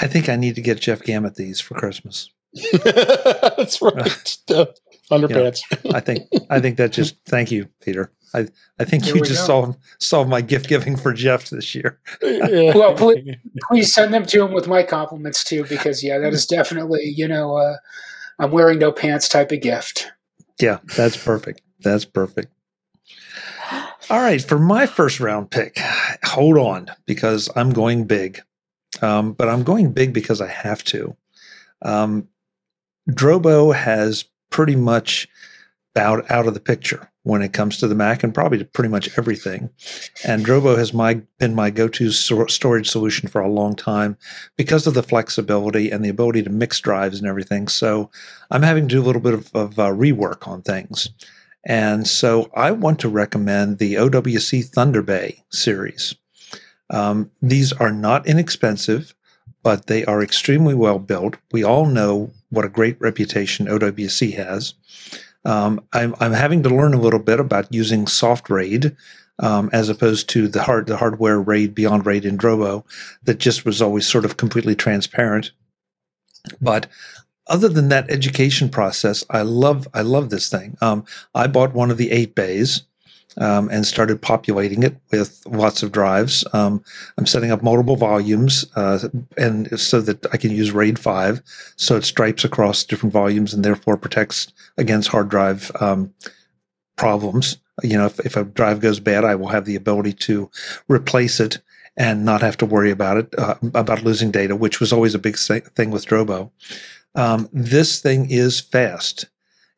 I 0.00 0.06
think 0.06 0.28
I 0.28 0.36
need 0.36 0.54
to 0.56 0.60
get 0.60 0.80
Jeff 0.80 1.02
Gamet 1.02 1.36
these 1.36 1.60
for 1.60 1.74
Christmas. 1.74 2.30
That's 2.84 3.80
right. 3.80 4.38
Underpants. 5.10 5.60
I 5.94 6.00
think 6.00 6.28
I 6.50 6.60
think 6.60 6.76
that 6.76 6.92
just 6.92 7.16
thank 7.24 7.50
you, 7.50 7.68
Peter. 7.80 8.12
I, 8.34 8.46
I 8.78 8.84
think 8.84 9.04
There 9.04 9.16
you 9.16 9.24
just 9.24 9.40
go. 9.42 9.46
solved 9.46 9.78
solved 9.98 10.28
my 10.28 10.40
gift 10.42 10.68
giving 10.68 10.96
for 10.96 11.12
Jeff 11.14 11.48
this 11.48 11.74
year. 11.74 11.98
Yeah. 12.22 12.74
Well, 12.74 12.94
please, 12.94 13.36
please 13.68 13.92
send 13.92 14.12
them 14.12 14.26
to 14.26 14.44
him 14.44 14.52
with 14.52 14.68
my 14.68 14.82
compliments 14.82 15.44
too, 15.44 15.64
because 15.64 16.04
yeah, 16.04 16.18
that 16.18 16.32
is 16.32 16.46
definitely 16.46 17.04
you 17.04 17.26
know 17.26 17.56
uh, 17.56 17.76
I'm 18.38 18.50
wearing 18.50 18.78
no 18.78 18.92
pants 18.92 19.28
type 19.28 19.50
of 19.50 19.60
gift. 19.62 20.10
Yeah, 20.60 20.78
that's 20.96 21.16
perfect. 21.16 21.62
That's 21.80 22.04
perfect. 22.04 22.52
All 24.10 24.20
right, 24.20 24.42
for 24.42 24.58
my 24.58 24.86
first 24.86 25.20
round 25.20 25.50
pick, 25.50 25.78
hold 26.24 26.56
on 26.58 26.90
because 27.06 27.48
I'm 27.56 27.70
going 27.70 28.04
big. 28.04 28.40
Um, 29.02 29.32
but 29.32 29.48
I'm 29.48 29.62
going 29.62 29.92
big 29.92 30.12
because 30.12 30.40
I 30.40 30.48
have 30.48 30.82
to. 30.84 31.14
Um, 31.82 32.28
Drobo 33.10 33.74
has 33.74 34.24
pretty 34.50 34.76
much 34.76 35.28
bowed 35.94 36.24
out 36.30 36.46
of 36.46 36.54
the 36.54 36.60
picture 36.60 37.10
when 37.22 37.42
it 37.42 37.52
comes 37.52 37.76
to 37.76 37.88
the 37.88 37.94
Mac 37.94 38.22
and 38.22 38.32
probably 38.32 38.58
to 38.58 38.64
pretty 38.64 38.88
much 38.88 39.18
everything. 39.18 39.68
And 40.24 40.46
Drobo 40.46 40.78
has 40.78 40.94
my 40.94 41.14
been 41.38 41.54
my 41.54 41.70
go-to 41.70 42.10
stor- 42.10 42.48
storage 42.48 42.88
solution 42.88 43.28
for 43.28 43.40
a 43.40 43.50
long 43.50 43.74
time 43.76 44.16
because 44.56 44.86
of 44.86 44.94
the 44.94 45.02
flexibility 45.02 45.90
and 45.90 46.04
the 46.04 46.08
ability 46.08 46.42
to 46.44 46.50
mix 46.50 46.80
drives 46.80 47.18
and 47.18 47.28
everything. 47.28 47.68
So 47.68 48.10
I'm 48.50 48.62
having 48.62 48.88
to 48.88 48.94
do 48.94 49.02
a 49.02 49.04
little 49.04 49.20
bit 49.20 49.34
of, 49.34 49.50
of 49.54 49.78
uh, 49.78 49.88
rework 49.88 50.48
on 50.48 50.62
things. 50.62 51.10
And 51.64 52.06
so 52.06 52.50
I 52.54 52.70
want 52.70 53.00
to 53.00 53.08
recommend 53.08 53.78
the 53.78 53.94
OWC 53.94 54.70
ThunderBay 54.70 55.42
series. 55.50 56.14
Um, 56.90 57.30
these 57.42 57.72
are 57.72 57.92
not 57.92 58.26
inexpensive, 58.26 59.14
but 59.68 59.86
they 59.86 60.02
are 60.06 60.22
extremely 60.22 60.72
well 60.72 60.98
built. 60.98 61.36
We 61.52 61.62
all 61.62 61.84
know 61.84 62.30
what 62.48 62.64
a 62.64 62.70
great 62.70 62.98
reputation 63.02 63.66
OWC 63.66 64.34
has. 64.34 64.72
Um, 65.44 65.84
I'm, 65.92 66.14
I'm 66.20 66.32
having 66.32 66.62
to 66.62 66.70
learn 66.70 66.94
a 66.94 66.98
little 66.98 67.20
bit 67.20 67.38
about 67.38 67.70
using 67.70 68.06
SoftRAID 68.06 68.96
um, 69.38 69.68
as 69.70 69.90
opposed 69.90 70.26
to 70.30 70.48
the 70.48 70.62
hard 70.62 70.86
the 70.86 70.96
hardware 70.96 71.38
RAID 71.38 71.74
BeyondRAID 71.74 72.24
in 72.24 72.38
Drobo 72.38 72.82
that 73.24 73.40
just 73.40 73.66
was 73.66 73.82
always 73.82 74.06
sort 74.06 74.24
of 74.24 74.38
completely 74.38 74.74
transparent. 74.74 75.50
But 76.62 76.86
other 77.46 77.68
than 77.68 77.90
that 77.90 78.10
education 78.10 78.70
process, 78.70 79.22
I 79.28 79.42
love 79.42 79.86
I 79.92 80.00
love 80.00 80.30
this 80.30 80.48
thing. 80.48 80.78
Um, 80.80 81.04
I 81.34 81.46
bought 81.46 81.74
one 81.74 81.90
of 81.90 81.98
the 81.98 82.10
eight 82.10 82.34
bays 82.34 82.84
um, 83.38 83.68
and 83.70 83.86
started 83.86 84.20
populating 84.20 84.82
it 84.82 84.96
with 85.10 85.42
lots 85.46 85.82
of 85.82 85.92
drives. 85.92 86.44
Um, 86.52 86.82
I'm 87.16 87.26
setting 87.26 87.50
up 87.50 87.62
multiple 87.62 87.96
volumes, 87.96 88.66
uh, 88.76 89.08
and 89.36 89.78
so 89.78 90.00
that 90.00 90.26
I 90.32 90.36
can 90.36 90.50
use 90.50 90.72
RAID 90.72 90.98
five, 90.98 91.42
so 91.76 91.96
it 91.96 92.04
stripes 92.04 92.44
across 92.44 92.84
different 92.84 93.12
volumes 93.12 93.54
and 93.54 93.64
therefore 93.64 93.96
protects 93.96 94.52
against 94.76 95.08
hard 95.08 95.28
drive 95.28 95.70
um, 95.80 96.12
problems. 96.96 97.58
You 97.82 97.96
know, 97.96 98.06
if, 98.06 98.18
if 98.20 98.36
a 98.36 98.44
drive 98.44 98.80
goes 98.80 99.00
bad, 99.00 99.24
I 99.24 99.36
will 99.36 99.48
have 99.48 99.64
the 99.64 99.76
ability 99.76 100.14
to 100.14 100.50
replace 100.88 101.38
it 101.38 101.60
and 101.96 102.24
not 102.24 102.40
have 102.42 102.56
to 102.58 102.66
worry 102.66 102.90
about 102.90 103.16
it 103.16 103.34
uh, 103.38 103.54
about 103.74 104.04
losing 104.04 104.30
data, 104.30 104.56
which 104.56 104.80
was 104.80 104.92
always 104.92 105.14
a 105.14 105.18
big 105.18 105.36
thing 105.36 105.90
with 105.90 106.06
Drobo. 106.06 106.50
Um, 107.14 107.48
this 107.52 108.00
thing 108.00 108.30
is 108.30 108.60
fast. 108.60 109.26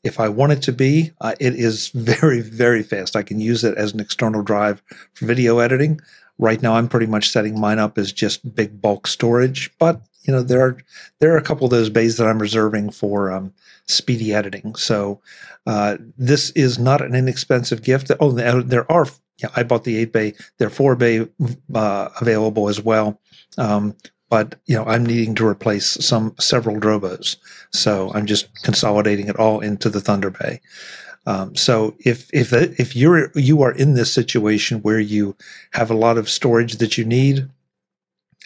If 0.02 0.18
I 0.18 0.28
want 0.28 0.52
it 0.52 0.62
to 0.62 0.72
be, 0.72 1.12
uh, 1.20 1.34
it 1.38 1.54
is 1.54 1.88
very, 1.88 2.40
very 2.40 2.82
fast. 2.82 3.16
I 3.16 3.22
can 3.22 3.40
use 3.40 3.64
it 3.64 3.76
as 3.76 3.92
an 3.92 4.00
external 4.00 4.42
drive 4.42 4.82
for 5.12 5.26
video 5.26 5.58
editing. 5.58 6.00
Right 6.38 6.62
now, 6.62 6.74
I'm 6.74 6.88
pretty 6.88 7.06
much 7.06 7.28
setting 7.28 7.60
mine 7.60 7.78
up 7.78 7.98
as 7.98 8.12
just 8.12 8.54
big 8.54 8.80
bulk 8.80 9.06
storage, 9.06 9.70
but 9.78 10.00
you 10.22 10.32
know 10.32 10.42
there 10.42 10.60
are 10.60 10.78
there 11.18 11.34
are 11.34 11.38
a 11.38 11.42
couple 11.42 11.64
of 11.64 11.70
those 11.70 11.90
bays 11.90 12.16
that 12.16 12.26
I'm 12.26 12.38
reserving 12.40 12.90
for 12.90 13.30
um, 13.30 13.52
speedy 13.86 14.32
editing. 14.32 14.74
So 14.74 15.20
uh, 15.66 15.98
this 16.16 16.50
is 16.50 16.78
not 16.78 17.02
an 17.02 17.14
inexpensive 17.14 17.82
gift. 17.82 18.10
Oh, 18.20 18.32
there 18.32 18.90
are. 18.90 19.06
Yeah, 19.38 19.48
I 19.56 19.62
bought 19.62 19.84
the 19.84 19.96
eight 19.96 20.12
bay. 20.12 20.34
There 20.58 20.68
are 20.68 20.70
four 20.70 20.96
bay 20.96 21.26
uh, 21.74 22.08
available 22.20 22.68
as 22.68 22.80
well. 22.80 23.20
Um, 23.56 23.96
but 24.30 24.54
you 24.64 24.76
know, 24.76 24.84
I'm 24.84 25.04
needing 25.04 25.34
to 25.34 25.46
replace 25.46 26.02
some 26.04 26.34
several 26.38 26.80
Drobos, 26.80 27.36
so 27.70 28.10
I'm 28.14 28.24
just 28.24 28.48
consolidating 28.62 29.28
it 29.28 29.36
all 29.36 29.60
into 29.60 29.90
the 29.90 29.98
ThunderBay. 29.98 30.60
Um, 31.26 31.54
so 31.54 31.94
if 31.98 32.30
if 32.32 32.52
if 32.54 32.96
you're 32.96 33.30
you 33.34 33.60
are 33.62 33.72
in 33.72 33.92
this 33.92 34.12
situation 34.12 34.80
where 34.80 35.00
you 35.00 35.36
have 35.72 35.90
a 35.90 35.96
lot 35.96 36.16
of 36.16 36.30
storage 36.30 36.76
that 36.76 36.96
you 36.96 37.04
need, 37.04 37.50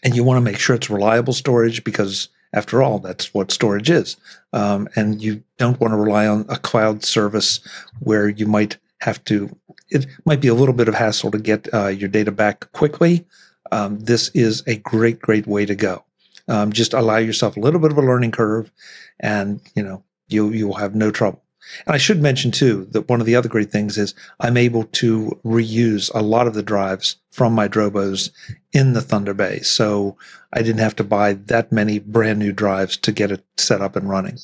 and 0.02 0.16
you 0.16 0.24
want 0.24 0.38
to 0.38 0.50
make 0.50 0.58
sure 0.58 0.74
it's 0.74 0.90
reliable 0.90 1.32
storage 1.32 1.84
because 1.84 2.28
after 2.54 2.82
all, 2.82 3.00
that's 3.00 3.34
what 3.34 3.50
storage 3.50 3.90
is. 3.90 4.16
Um, 4.52 4.88
and 4.94 5.20
you 5.20 5.42
don't 5.58 5.80
want 5.80 5.92
to 5.92 5.98
rely 5.98 6.26
on 6.26 6.46
a 6.48 6.56
cloud 6.56 7.04
service 7.04 7.60
where 7.98 8.28
you 8.28 8.46
might 8.46 8.78
have 9.00 9.22
to, 9.24 9.54
it 9.90 10.06
might 10.24 10.40
be 10.40 10.48
a 10.48 10.54
little 10.54 10.74
bit 10.74 10.88
of 10.88 10.94
hassle 10.94 11.32
to 11.32 11.38
get 11.38 11.72
uh, 11.74 11.88
your 11.88 12.08
data 12.08 12.30
back 12.30 12.70
quickly. 12.72 13.26
Um, 13.74 13.98
this 13.98 14.30
is 14.34 14.62
a 14.68 14.76
great, 14.76 15.18
great 15.18 15.48
way 15.48 15.66
to 15.66 15.74
go. 15.74 16.04
Um, 16.46 16.72
just 16.72 16.94
allow 16.94 17.16
yourself 17.16 17.56
a 17.56 17.60
little 17.60 17.80
bit 17.80 17.90
of 17.90 17.98
a 17.98 18.02
learning 18.02 18.30
curve 18.30 18.70
and, 19.18 19.60
you 19.74 19.82
know, 19.82 20.04
you, 20.28 20.50
you 20.50 20.68
will 20.68 20.76
have 20.76 20.94
no 20.94 21.10
trouble. 21.10 21.42
And 21.84 21.92
I 21.92 21.98
should 21.98 22.22
mention 22.22 22.52
too 22.52 22.84
that 22.92 23.08
one 23.08 23.20
of 23.20 23.26
the 23.26 23.34
other 23.34 23.48
great 23.48 23.72
things 23.72 23.98
is 23.98 24.14
I'm 24.38 24.56
able 24.56 24.84
to 24.84 25.40
reuse 25.44 26.08
a 26.14 26.22
lot 26.22 26.46
of 26.46 26.54
the 26.54 26.62
drives 26.62 27.16
from 27.30 27.52
my 27.52 27.66
Drobos 27.66 28.30
in 28.72 28.92
the 28.92 29.00
ThunderBay. 29.00 29.64
So 29.64 30.16
I 30.52 30.62
didn't 30.62 30.80
have 30.80 30.94
to 30.96 31.04
buy 31.04 31.32
that 31.32 31.72
many 31.72 31.98
brand 31.98 32.38
new 32.38 32.52
drives 32.52 32.96
to 32.98 33.10
get 33.10 33.32
it 33.32 33.44
set 33.56 33.80
up 33.80 33.96
and 33.96 34.08
running. 34.08 34.38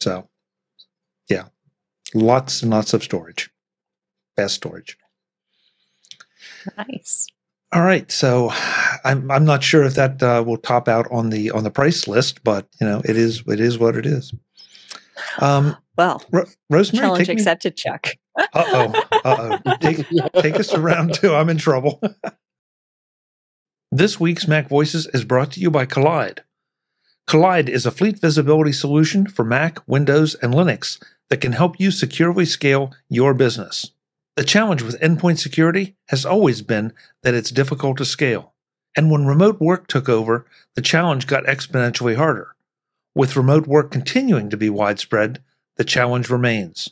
So 0.00 0.26
yeah, 1.28 1.48
lots 2.14 2.62
and 2.62 2.70
lots 2.70 2.94
of 2.94 3.02
storage. 3.04 3.50
Best 4.36 4.54
storage. 4.54 4.96
Nice. 6.78 7.28
All 7.72 7.82
right, 7.82 8.10
so 8.10 8.50
I'm 9.04 9.30
I'm 9.30 9.44
not 9.44 9.62
sure 9.62 9.82
if 9.82 9.94
that 9.94 10.22
uh, 10.22 10.42
will 10.46 10.56
top 10.56 10.88
out 10.88 11.06
on 11.10 11.28
the 11.28 11.50
on 11.50 11.64
the 11.64 11.70
price 11.70 12.08
list, 12.08 12.42
but 12.42 12.66
you 12.80 12.86
know 12.86 13.02
it 13.04 13.16
is 13.16 13.42
it 13.46 13.60
is 13.60 13.78
what 13.78 13.96
it 13.96 14.06
is. 14.06 14.32
Um, 15.40 15.76
well, 15.96 16.22
Ro- 16.32 16.46
Rosemary, 16.70 17.06
challenge 17.06 17.28
accepted, 17.28 17.76
Chuck. 17.76 18.08
Uh 18.38 18.44
oh. 18.54 19.02
Uh 19.24 19.58
oh. 19.66 19.76
Take, 19.80 20.06
take 20.34 20.54
us 20.60 20.72
around 20.72 20.84
round 20.84 21.14
two. 21.14 21.34
I'm 21.34 21.48
in 21.48 21.58
trouble. 21.58 22.00
this 23.90 24.20
week's 24.20 24.46
Mac 24.46 24.68
Voices 24.68 25.08
is 25.12 25.24
brought 25.24 25.50
to 25.52 25.60
you 25.60 25.72
by 25.72 25.86
Kolide. 25.86 26.38
Kolide 27.26 27.68
is 27.68 27.84
a 27.84 27.90
fleet 27.90 28.20
visibility 28.20 28.70
solution 28.70 29.26
for 29.26 29.44
Mac, 29.44 29.80
Windows, 29.88 30.36
and 30.36 30.54
Linux 30.54 31.02
that 31.30 31.40
can 31.40 31.50
help 31.50 31.80
you 31.80 31.90
securely 31.90 32.44
scale 32.44 32.94
your 33.08 33.34
business. 33.34 33.90
The 34.38 34.44
challenge 34.44 34.82
with 34.82 35.00
endpoint 35.00 35.40
security 35.40 35.96
has 36.10 36.24
always 36.24 36.62
been 36.62 36.92
that 37.24 37.34
it's 37.34 37.50
difficult 37.50 37.98
to 37.98 38.04
scale. 38.04 38.54
And 38.96 39.10
when 39.10 39.26
remote 39.26 39.60
work 39.60 39.88
took 39.88 40.08
over, 40.08 40.46
the 40.76 40.80
challenge 40.80 41.26
got 41.26 41.42
exponentially 41.46 42.14
harder. 42.14 42.54
With 43.16 43.34
remote 43.34 43.66
work 43.66 43.90
continuing 43.90 44.48
to 44.50 44.56
be 44.56 44.70
widespread, 44.70 45.42
the 45.74 45.82
challenge 45.82 46.30
remains. 46.30 46.90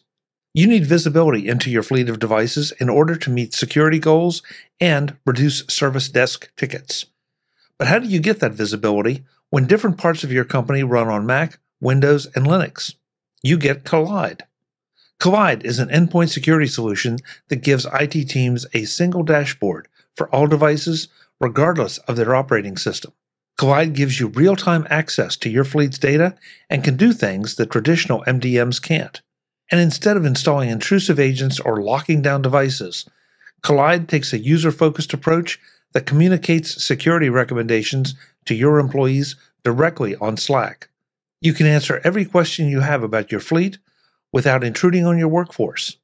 You 0.54 0.66
need 0.66 0.86
visibility 0.86 1.46
into 1.46 1.70
your 1.70 1.84
fleet 1.84 2.08
of 2.08 2.18
devices 2.18 2.72
in 2.80 2.88
order 2.88 3.14
to 3.14 3.30
meet 3.30 3.54
security 3.54 4.00
goals 4.00 4.42
and 4.80 5.16
reduce 5.24 5.64
service 5.68 6.08
desk 6.08 6.50
tickets. 6.56 7.06
But 7.78 7.86
how 7.86 8.00
do 8.00 8.08
you 8.08 8.18
get 8.18 8.40
that 8.40 8.54
visibility 8.54 9.24
when 9.50 9.68
different 9.68 9.98
parts 9.98 10.24
of 10.24 10.32
your 10.32 10.44
company 10.44 10.82
run 10.82 11.06
on 11.06 11.26
Mac, 11.26 11.60
Windows, 11.80 12.26
and 12.34 12.44
Linux? 12.44 12.96
You 13.40 13.56
get 13.56 13.84
Kolide. 13.84 14.40
Kolide 15.18 15.64
is 15.64 15.78
an 15.78 15.88
endpoint 15.88 16.28
security 16.28 16.66
solution 16.66 17.18
that 17.48 17.62
gives 17.62 17.86
IT 17.92 18.28
teams 18.28 18.66
a 18.74 18.84
single 18.84 19.22
dashboard 19.22 19.88
for 20.14 20.28
all 20.34 20.46
devices, 20.46 21.08
regardless 21.40 21.98
of 21.98 22.16
their 22.16 22.34
operating 22.34 22.76
system. 22.76 23.12
Kolide 23.58 23.94
gives 23.94 24.20
you 24.20 24.28
real 24.28 24.56
time 24.56 24.86
access 24.90 25.36
to 25.38 25.48
your 25.48 25.64
fleet's 25.64 25.98
data 25.98 26.34
and 26.68 26.84
can 26.84 26.96
do 26.96 27.12
things 27.12 27.56
that 27.56 27.70
traditional 27.70 28.22
MDMs 28.26 28.80
can't. 28.82 29.22
And 29.70 29.80
instead 29.80 30.16
of 30.16 30.26
installing 30.26 30.68
intrusive 30.68 31.18
agents 31.18 31.58
or 31.58 31.82
locking 31.82 32.20
down 32.20 32.42
devices, 32.42 33.08
Kolide 33.62 34.08
takes 34.08 34.32
a 34.32 34.38
user 34.38 34.70
focused 34.70 35.14
approach 35.14 35.58
that 35.92 36.06
communicates 36.06 36.84
security 36.84 37.30
recommendations 37.30 38.14
to 38.44 38.54
your 38.54 38.78
employees 38.78 39.34
directly 39.64 40.14
on 40.16 40.36
Slack. 40.36 40.88
You 41.40 41.54
can 41.54 41.66
answer 41.66 42.00
every 42.04 42.24
question 42.24 42.68
you 42.68 42.80
have 42.80 43.02
about 43.02 43.32
your 43.32 43.40
fleet 43.40 43.78
without 44.36 44.62
intruding 44.62 45.06
on 45.06 45.16
your 45.16 45.28
workforce. 45.28 45.96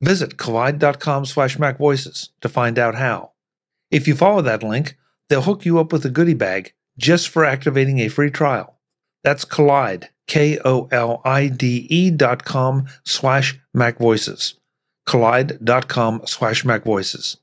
Visit 0.00 0.36
kolide.com 0.36 1.26
slash 1.26 1.56
macvoices 1.56 2.28
to 2.40 2.48
find 2.48 2.78
out 2.78 2.94
how. 2.94 3.32
If 3.90 4.06
you 4.06 4.14
follow 4.14 4.42
that 4.42 4.62
link, 4.62 4.96
they'll 5.28 5.42
hook 5.42 5.66
you 5.66 5.80
up 5.80 5.92
with 5.92 6.04
a 6.04 6.08
goodie 6.08 6.34
bag 6.34 6.72
just 6.96 7.28
for 7.28 7.44
activating 7.44 7.98
a 7.98 8.06
free 8.06 8.30
trial. 8.30 8.78
That's 9.24 9.44
Kolide, 9.44 10.04
K 10.28 10.60
O 10.64 10.86
L 10.92 11.20
I 11.24 11.48
D 11.48 11.88
E 11.90 12.12
dot 12.12 12.44
com 12.44 12.86
slash 13.04 13.58
MacVoices. 13.76 14.54
Kolide 15.08 15.64
dot 15.64 15.88
com 15.88 16.22
slash 16.26 16.62
MacVoices. 16.62 17.38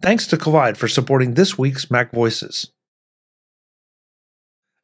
Thanks 0.00 0.28
to 0.28 0.36
Kolide 0.36 0.76
for 0.76 0.86
supporting 0.86 1.34
this 1.34 1.58
week's 1.58 1.90
Mac 1.90 2.12
Voices. 2.12 2.70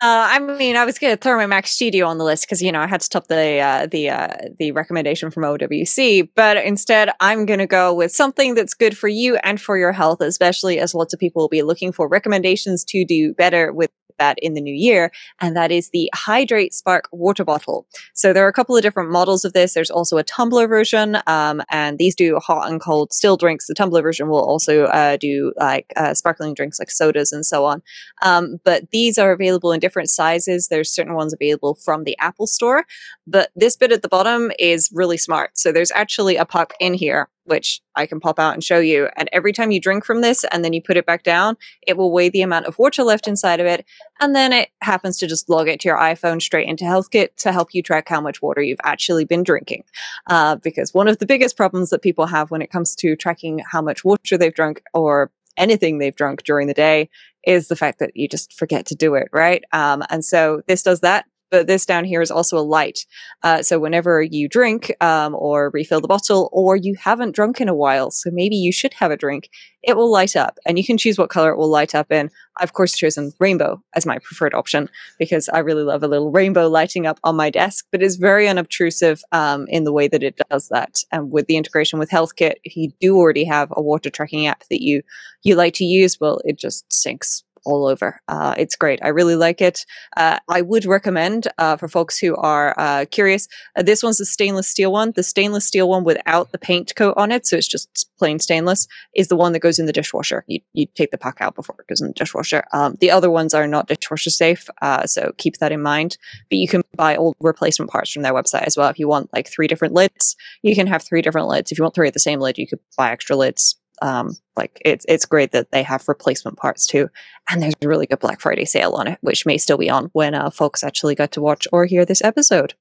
Uh, 0.05 0.29
I 0.33 0.39
mean, 0.39 0.77
I 0.77 0.85
was 0.85 0.99
going 0.99 1.15
to 1.15 1.17
throw 1.17 1.39
my 1.39 1.47
Mac 1.47 1.67
Studio 1.67 2.07
on 2.07 2.19
the 2.19 2.25
list 2.25 2.45
because 2.45 2.61
you 2.61 2.71
know 2.71 2.81
I 2.83 2.87
had 2.87 3.01
to 3.01 3.09
top 3.09 3.29
the 3.29 3.59
uh, 3.59 3.87
the 3.87 4.11
uh, 4.11 4.37
the 4.59 4.71
recommendation 4.73 5.31
from 5.31 5.45
OWC, 5.45 6.29
but 6.37 6.59
instead 6.59 7.09
I'm 7.21 7.47
going 7.47 7.59
to 7.59 7.67
go 7.67 7.95
with 7.95 8.13
something 8.13 8.55
that's 8.55 8.75
good 8.75 8.99
for 8.99 9.09
you 9.09 9.37
and 9.37 9.59
for 9.59 9.79
your 9.79 9.93
health, 9.93 10.21
especially 10.21 10.79
as 10.79 10.93
lots 10.93 11.15
of 11.15 11.21
people 11.21 11.41
will 11.41 11.49
be 11.49 11.63
looking 11.63 11.91
for 11.91 12.07
recommendations 12.07 12.85
to 12.85 13.07
do 13.07 13.33
better 13.33 13.73
with 13.73 13.91
that 14.19 14.39
in 14.41 14.55
the 14.55 14.61
new 14.61 14.75
year, 14.75 15.11
and 15.41 15.57
that 15.57 15.71
is 15.71 15.91
the 15.91 16.11
HidrateSpark 16.15 17.03
water 17.13 17.45
bottle. 17.45 17.87
So 18.15 18.33
there 18.33 18.45
are 18.45 18.49
a 18.49 18.53
couple 18.53 18.77
of 18.77 18.83
different 18.83 19.11
models 19.11 19.45
of 19.45 19.53
this. 19.53 19.75
There's 19.75 19.91
also 19.91 20.19
a 20.19 20.23
tumbler 20.23 20.67
version, 20.67 21.19
um, 21.27 21.63
and 21.71 21.99
these 21.99 22.15
do 22.15 22.39
hot 22.39 22.71
and 22.71 22.81
cold 22.81 23.13
still 23.13 23.37
drinks. 23.37 23.67
The 23.67 23.75
tumbler 23.75 24.03
version 24.03 24.29
will 24.29 24.45
also 24.45 24.85
uh, 24.85 25.17
do 25.17 25.53
like 25.57 25.93
uh, 25.97 26.15
sparkling 26.15 26.55
drinks 26.55 26.79
like 26.79 26.91
sodas 26.91 27.33
and 27.33 27.45
so 27.45 27.65
on. 27.65 27.83
Um, 28.23 28.59
but 28.65 28.91
these 28.91 29.19
are 29.19 29.33
available 29.33 29.73
in 29.73 29.81
different 29.81 29.94
sizes. 30.03 30.69
There's 30.69 30.91
certain 30.91 31.15
ones 31.15 31.33
available 31.33 31.75
from 31.75 32.05
the 32.05 32.17
Apple 32.19 32.47
Store, 32.47 32.85
but 33.27 33.51
this 33.55 33.77
bit 33.77 33.93
at 33.93 34.03
the 34.03 34.09
bottom 34.09 34.51
is 34.59 34.91
really 34.93 35.19
smart. 35.19 35.57
So 35.59 35.73
there's 35.73 35.93
actually 35.93 36.37
a 36.37 36.45
puck 36.45 36.75
in 36.81 36.95
here 36.95 37.29
which 37.45 37.81
I 37.95 38.07
can 38.07 38.21
pop 38.21 38.39
out 38.39 38.55
and 38.55 38.65
show 38.65 38.79
you. 38.79 39.09
And 39.17 39.29
every 39.33 39.53
time 39.53 39.71
you 39.71 39.81
drink 39.81 40.05
from 40.05 40.21
this 40.21 40.45
and 40.45 40.65
then 40.65 40.73
you 40.73 40.83
put 40.83 40.97
it 40.97 41.07
back 41.07 41.23
down, 41.23 41.57
it 41.87 41.97
will 41.97 42.11
weigh 42.11 42.31
the 42.31 42.43
amount 42.43 42.67
of 42.67 42.79
water 42.79 43.05
left 43.05 43.29
inside 43.29 43.61
of 43.61 43.67
it. 43.67 43.85
And 44.21 44.35
then 44.35 44.53
it 44.53 44.71
happens 44.81 45.19
to 45.19 45.27
just 45.27 45.49
log 45.49 45.69
it 45.69 45.81
to 45.81 45.89
your 45.89 45.99
iPhone 45.99 46.41
straight 46.41 46.69
into 46.69 46.85
HealthKit 46.85 47.37
to 47.37 47.53
help 47.53 47.69
you 47.73 47.83
track 47.83 48.09
how 48.09 48.21
much 48.21 48.43
water 48.43 48.63
you've 48.63 48.81
actually 48.83 49.25
been 49.25 49.43
drinking. 49.43 49.85
Uh, 50.27 50.57
because 50.57 50.95
one 50.95 51.09
of 51.09 51.19
the 51.19 51.27
biggest 51.27 51.57
problems 51.57 51.91
that 51.91 52.03
people 52.03 52.27
have 52.27 52.51
when 52.51 52.63
it 52.63 52.71
comes 52.71 52.95
to 52.97 53.15
tracking 53.17 53.61
how 53.71 53.83
much 53.83 54.05
water 54.05 54.37
they've 54.39 54.55
drunk 54.55 54.83
or 54.95 55.31
anything 55.57 55.99
they've 55.99 56.17
drunk 56.17 56.43
during 56.43 56.67
the 56.67 56.75
day 56.75 57.09
is 57.47 57.69
the 57.69 57.77
fact 57.77 57.99
that 57.99 58.17
you 58.17 58.29
just 58.29 58.53
forget 58.53 58.87
to 58.87 58.95
do 58.95 59.15
it, 59.15 59.29
right? 59.33 59.65
Um, 59.73 60.03
and 60.11 60.25
so 60.25 60.63
this 60.67 60.83
does 60.83 61.01
that 61.01 61.27
but 61.55 61.69
this 61.69 61.87
down 61.87 62.05
here 62.05 62.21
is 62.21 62.33
also 62.33 62.59
a 62.59 62.71
light. 62.79 63.07
Uh, 63.45 63.63
so 63.63 63.79
whenever 63.79 64.21
you 64.21 64.49
drink 64.49 64.93
um, 65.01 65.37
or 65.37 65.71
refill 65.71 66.01
the 66.01 66.09
bottle, 66.09 66.51
or 66.53 66.75
you 66.75 66.97
haven't 66.99 67.33
drunk 67.33 67.61
in 67.61 67.69
a 67.69 67.75
while, 67.77 68.11
so 68.11 68.29
maybe 68.33 68.57
you 68.57 68.73
should 68.73 68.93
have 68.95 69.13
a 69.13 69.17
drink, 69.17 69.49
it 69.85 69.97
will 69.97 70.11
light 70.11 70.35
up, 70.35 70.59
and 70.67 70.79
you 70.79 70.85
can 70.85 70.99
choose 70.99 71.17
what 71.17 71.31
color 71.31 71.53
it 71.53 71.57
will 71.57 71.69
light 71.69 71.95
up 71.95 72.11
in. 72.11 72.29
I've 72.59 72.71
of 72.71 72.73
course 72.73 72.97
chosen 72.97 73.33
rainbow 73.39 73.81
as 73.95 74.05
my 74.05 74.19
preferred 74.19 74.53
option 74.53 74.89
because 75.17 75.49
I 75.49 75.61
really 75.61 75.85
love 75.85 76.03
a 76.03 76.09
little 76.09 76.33
rainbow 76.33 76.69
lighting 76.69 77.07
up 77.07 77.21
on 77.23 77.37
my 77.37 77.51
desk, 77.51 77.87
but 77.93 78.03
it's 78.03 78.17
very 78.17 78.49
unobtrusive 78.49 79.23
um, 79.31 79.67
in 79.69 79.85
the 79.85 79.93
way 79.93 80.09
that 80.09 80.25
it 80.25 80.41
does 80.51 80.67
that. 80.71 80.97
And 81.13 81.31
with 81.31 81.47
the 81.47 81.57
integration 81.57 82.01
with 82.01 82.11
HealthKit, 82.11 82.55
if 82.65 82.75
you 82.75 82.91
do 83.01 83.17
already 83.17 83.45
have 83.45 83.73
a 83.77 83.83
water 83.83 84.11
tracking 84.11 84.49
app 84.49 84.65
that 84.71 84.83
you 84.83 85.03
you 85.45 85.55
like 85.55 85.75
to 85.75 85.85
use, 85.85 86.19
well, 86.21 86.41
it 86.45 86.59
just 86.59 86.89
syncs 86.89 87.45
all 87.65 87.87
over. 87.87 88.21
Uh, 88.29 88.55
it's 88.57 88.77
great. 88.77 89.01
I 89.03 89.09
really 89.09 89.37
like 89.37 89.61
it. 89.61 89.85
Uh, 90.17 90.39
I 90.49 90.63
would 90.63 90.85
recommend 90.85 91.49
uh, 91.59 91.77
for 91.77 91.89
folks 91.89 92.19
who 92.19 92.37
are 92.37 92.75
uh, 92.79 93.07
curious. 93.11 93.49
Uh, 93.77 93.83
this 93.83 94.03
one's 94.03 94.19
the 94.19 94.27
stainless 94.27 94.69
steel 94.69 94.93
one. 94.93 95.13
The 95.15 95.23
stainless 95.23 95.67
steel 95.67 95.89
one 95.89 96.05
without 96.05 96.53
the 96.53 96.59
paint 96.59 96.95
coat 96.97 97.15
on 97.17 97.33
it, 97.33 97.47
so 97.47 97.57
it's 97.57 97.69
just 97.69 98.11
plain 98.19 98.39
stainless, 98.39 98.87
is 99.15 99.29
the 99.29 99.37
one 99.37 99.53
that 99.53 99.61
goes 99.61 99.79
in 99.79 99.87
the 99.87 99.93
dishwasher. 99.93 100.45
You, 100.47 100.61
you 100.73 100.87
take 100.95 101.11
the 101.11 101.19
pack 101.19 101.39
out 101.41 101.55
before 101.55 101.77
it 101.79 101.89
goes 101.89 102.01
in 102.01 102.09
the 102.09 102.15
dishwasher. 102.15 102.65
Um, 102.73 102.97
the 103.01 103.11
other 103.11 103.31
ones 103.31 103.55
are 103.55 103.67
not 103.67 103.89
dishwasher 103.89 104.31
safe, 104.31 104.69
so 105.07 105.33
keep 105.37 105.59
that 105.59 105.73
in 105.73 105.83
mind. 105.83 106.17
But 106.51 106.59
you 106.59 106.69
can 106.69 106.83
buy 106.97 107.17
old 107.17 107.37
replacement 107.41 107.91
parts 107.91 108.13
from 108.13 108.23
their 108.23 108.35
website 108.35 108.63
as 108.63 108.77
well. 108.77 108.89
If 108.89 108.99
you 108.99 109.09
want 109.09 109.33
like 109.33 109.49
three 109.49 109.67
different 109.67 109.95
lids, 109.95 110.37
you 110.63 110.75
can 110.75 110.87
have 110.87 111.03
three 111.03 111.23
different 111.23 111.49
lids. 111.49 111.73
If 111.73 111.79
you 111.79 111.83
want 111.83 111.95
three 111.95 112.09
of 112.09 112.15
the 112.15 112.21
same 112.21 112.41
lid, 112.41 112.59
you 112.59 112.67
could 112.67 112.81
buy 112.97 113.11
extra 113.11 113.37
lids 113.37 113.77
Um, 114.03 114.37
like 114.57 114.81
it's 114.85 115.05
it's 115.09 115.25
great 115.25 115.53
that 115.53 115.71
they 115.71 115.83
have 115.83 116.09
replacement 116.09 116.57
parts 116.57 116.87
too, 116.87 117.09
and 117.49 117.63
there's 117.63 117.75
a 117.83 117.89
really 117.89 118.07
good 118.07 118.21
Black 118.21 118.41
Friday 118.41 118.65
sale 118.65 118.93
on 118.93 119.07
it, 119.07 119.19
which 119.21 119.47
may 119.47 119.59
still 119.59 119.79
be 119.79 119.91
on 119.91 120.11
when 120.13 120.35
uh, 120.35 120.51
folks 120.51 120.83
actually 120.83 121.15
get 121.15 121.33
to 121.33 121.41
watch 121.41 121.67
or 121.73 121.87
hear 121.87 122.05
this 122.05 122.23
episode. 122.23 122.75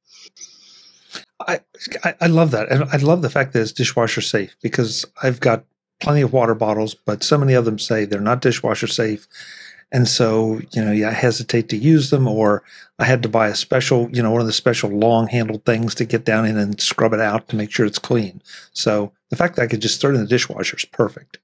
I, 1.40 1.62
I 2.04 2.16
I 2.22 2.28
love 2.28 2.52
that, 2.52 2.72
and 2.72 2.84
I 2.86 2.98
love 2.98 3.22
the 3.22 3.30
fact 3.30 3.54
that 3.54 3.62
it's 3.62 3.72
dishwasher 3.72 4.22
safe 4.22 4.56
because 4.62 5.06
I've 5.22 5.40
got 5.40 5.66
plenty 6.00 6.22
of 6.22 6.34
water 6.34 6.56
bottles, 6.56 6.94
but 6.94 7.24
so 7.24 7.38
many 7.38 7.54
of 7.54 7.66
them 7.66 7.80
say 7.80 8.06
they're 8.06 8.20
not 8.20 8.42
dishwasher 8.42 8.88
safe. 8.88 9.28
And 9.92 10.08
so, 10.08 10.60
you 10.72 10.84
know, 10.84 10.92
yeah, 10.92 11.10
I 11.10 11.14
hesitate 11.14 11.70
to 11.70 11.78
use 11.78 12.10
them, 12.10 12.28
or 12.28 12.64
I 12.98 13.06
had 13.06 13.22
to 13.24 13.30
buy 13.30 13.48
a 13.48 13.56
special, 13.56 14.10
you 14.12 14.24
know, 14.24 14.32
one 14.32 14.42
of 14.42 14.48
the 14.48 14.54
special 14.54 14.90
long 14.90 15.28
handled 15.28 15.66
things 15.66 15.94
to 15.96 16.06
get 16.06 16.26
down 16.26 16.48
in 16.48 16.58
and 16.58 16.82
scrub 16.82 17.14
it 17.14 17.20
out 17.20 17.48
to 17.50 17.56
make 17.56 17.72
sure 17.72 17.86
it's 17.86 18.00
clean. 18.00 18.42
So 18.72 19.12
the 19.34 19.38
fact 19.38 19.56
that 19.56 19.64
I 19.64 19.68
could 19.68 19.82
just 19.82 20.00
throw 20.00 20.12
it 20.12 20.16
in 20.16 20.22
the 20.22 20.28
dishwasher 20.28 20.78
is 20.78 20.86
perfect. 20.86 21.40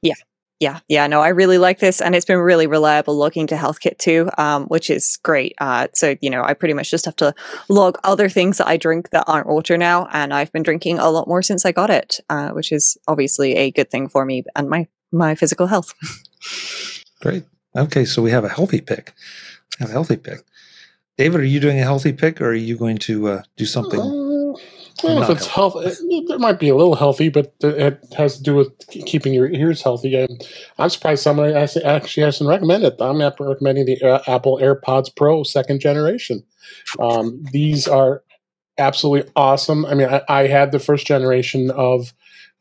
Yeah. 0.00 0.14
Yeah, 0.60 0.78
yeah, 0.88 1.08
no, 1.08 1.20
I 1.20 1.28
really 1.28 1.58
like 1.58 1.80
this, 1.80 2.00
and 2.00 2.14
it's 2.14 2.24
been 2.24 2.38
really 2.38 2.68
reliable 2.68 3.16
logging 3.16 3.48
to 3.48 3.56
HealthKit 3.56 3.98
too, 3.98 4.30
um, 4.38 4.66
which 4.66 4.88
is 4.88 5.18
great. 5.22 5.52
Uh, 5.58 5.88
so 5.92 6.14
you 6.20 6.30
know, 6.30 6.42
I 6.42 6.54
pretty 6.54 6.74
much 6.74 6.90
just 6.90 7.04
have 7.06 7.16
to 7.16 7.34
log 7.68 7.98
other 8.04 8.28
things 8.28 8.58
that 8.58 8.68
I 8.68 8.76
drink 8.76 9.10
that 9.10 9.24
aren't 9.26 9.48
water 9.48 9.76
now, 9.76 10.06
and 10.12 10.32
I've 10.32 10.52
been 10.52 10.62
drinking 10.62 11.00
a 11.00 11.10
lot 11.10 11.26
more 11.26 11.42
since 11.42 11.66
I 11.66 11.72
got 11.72 11.90
it, 11.90 12.20
uh, 12.30 12.50
which 12.50 12.70
is 12.70 12.96
obviously 13.08 13.56
a 13.56 13.72
good 13.72 13.90
thing 13.90 14.08
for 14.08 14.24
me 14.24 14.44
and 14.54 14.70
my 14.70 14.86
my 15.10 15.34
physical 15.34 15.66
health. 15.66 15.92
Great. 17.20 17.44
Okay, 17.76 18.04
so 18.04 18.22
we 18.22 18.30
have 18.30 18.44
a 18.44 18.48
healthy 18.48 18.80
pick. 18.80 19.12
Have 19.80 19.90
a 19.90 19.92
healthy 19.92 20.16
pick. 20.16 20.44
David, 21.18 21.40
are 21.40 21.44
you 21.44 21.58
doing 21.58 21.80
a 21.80 21.82
healthy 21.82 22.12
pick, 22.12 22.40
or 22.40 22.50
are 22.50 22.54
you 22.54 22.78
going 22.78 22.98
to 22.98 23.28
uh, 23.28 23.42
do 23.56 23.66
something? 23.66 24.00
Uh, 25.04 25.06
I 25.06 25.10
don't 25.10 25.20
know 25.20 25.30
if 25.30 25.36
it's 25.36 25.46
health. 25.46 25.76
It, 25.76 25.98
it 26.00 26.40
might 26.40 26.58
be 26.58 26.68
a 26.68 26.76
little 26.76 26.94
healthy, 26.94 27.28
but 27.28 27.54
it 27.60 28.02
has 28.16 28.36
to 28.38 28.42
do 28.42 28.54
with 28.54 28.72
keeping 28.88 29.34
your 29.34 29.48
ears 29.48 29.82
healthy. 29.82 30.14
And 30.14 30.46
I'm 30.78 30.90
surprised 30.90 31.22
somebody 31.22 31.54
actually 31.54 32.24
hasn't 32.24 32.48
recommended. 32.48 32.94
It. 32.94 33.00
I'm 33.00 33.18
not 33.18 33.38
recommending 33.38 33.86
the 33.86 34.02
uh, 34.02 34.22
Apple 34.26 34.58
AirPods 34.58 35.14
Pro 35.14 35.42
second 35.42 35.80
generation. 35.80 36.42
Um, 36.98 37.44
these 37.52 37.86
are 37.86 38.22
absolutely 38.78 39.30
awesome. 39.36 39.86
I 39.86 39.94
mean, 39.94 40.08
I, 40.08 40.22
I 40.28 40.46
had 40.46 40.72
the 40.72 40.78
first 40.78 41.06
generation 41.06 41.70
of 41.70 42.12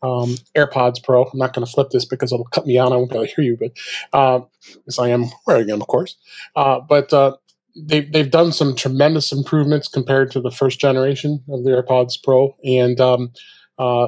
um, 0.02 0.36
AirPods 0.56 1.02
Pro. 1.02 1.24
I'm 1.24 1.40
not 1.40 1.54
going 1.54 1.66
to 1.66 1.72
flip 1.72 1.90
this 1.90 2.06
because 2.06 2.32
it'll 2.32 2.46
cut 2.46 2.68
me 2.68 2.78
out. 2.78 2.92
I 2.92 2.98
won't 2.98 3.10
be 3.10 3.16
able 3.16 3.26
to 3.26 3.34
hear 3.34 3.46
you, 3.46 3.58
but 3.58 3.72
uh, 4.12 4.42
because 4.74 5.00
I 5.00 5.10
am 5.10 5.26
wearing 5.48 5.68
them, 5.68 5.82
of 5.82 5.88
course. 5.88 6.18
Uh, 6.56 6.82
but 6.82 7.14
uh, 7.14 7.38
they've 7.76 8.12
they've 8.12 8.32
done 8.32 8.52
some 8.52 8.76
tremendous 8.76 9.32
improvements 9.32 9.88
compared 9.88 10.32
to 10.32 10.42
the 10.42 10.52
first 10.52 10.80
generation 10.80 11.44
of 11.50 11.64
the 11.64 11.72
AirPods 11.72 12.22
Pro, 12.24 12.56
and 12.64 13.00
um, 13.00 13.32
uh, 13.78 14.08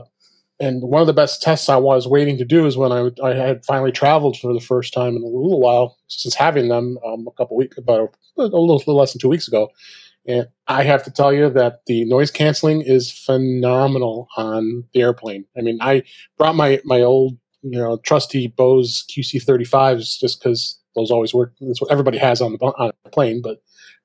and 0.59 0.81
one 0.83 1.01
of 1.01 1.07
the 1.07 1.13
best 1.13 1.41
tests 1.41 1.67
I 1.67 1.77
was 1.77 2.07
waiting 2.07 2.37
to 2.37 2.45
do 2.45 2.65
is 2.65 2.77
when 2.77 2.91
I, 2.91 3.09
I 3.23 3.33
had 3.33 3.65
finally 3.65 3.91
traveled 3.91 4.37
for 4.37 4.53
the 4.53 4.61
first 4.61 4.93
time 4.93 5.15
in 5.15 5.21
a 5.21 5.25
little 5.25 5.59
while 5.59 5.97
since 6.07 6.33
having 6.33 6.69
them 6.69 6.97
um, 7.05 7.27
a 7.27 7.31
couple 7.31 7.57
weeks 7.57 7.77
about 7.77 7.99
a 8.37 8.41
little, 8.41 8.65
little 8.67 8.95
less 8.95 9.13
than 9.13 9.19
two 9.19 9.29
weeks 9.29 9.47
ago, 9.47 9.69
and 10.27 10.47
I 10.67 10.83
have 10.83 11.03
to 11.03 11.11
tell 11.11 11.33
you 11.33 11.49
that 11.49 11.81
the 11.87 12.05
noise 12.05 12.31
canceling 12.31 12.81
is 12.81 13.11
phenomenal 13.11 14.27
on 14.37 14.83
the 14.93 15.01
airplane. 15.01 15.45
I 15.57 15.61
mean, 15.61 15.79
I 15.81 16.03
brought 16.37 16.55
my 16.55 16.81
my 16.85 17.01
old 17.01 17.37
you 17.61 17.79
know 17.79 17.97
trusty 17.97 18.47
Bose 18.47 19.03
QC35s 19.09 20.19
just 20.19 20.41
because 20.41 20.79
those 20.95 21.11
always 21.11 21.33
work. 21.33 21.53
That's 21.61 21.81
what 21.81 21.91
everybody 21.91 22.17
has 22.17 22.41
on 22.41 22.53
the 22.53 22.57
on 22.59 22.91
the 23.03 23.09
plane, 23.09 23.41
but 23.41 23.61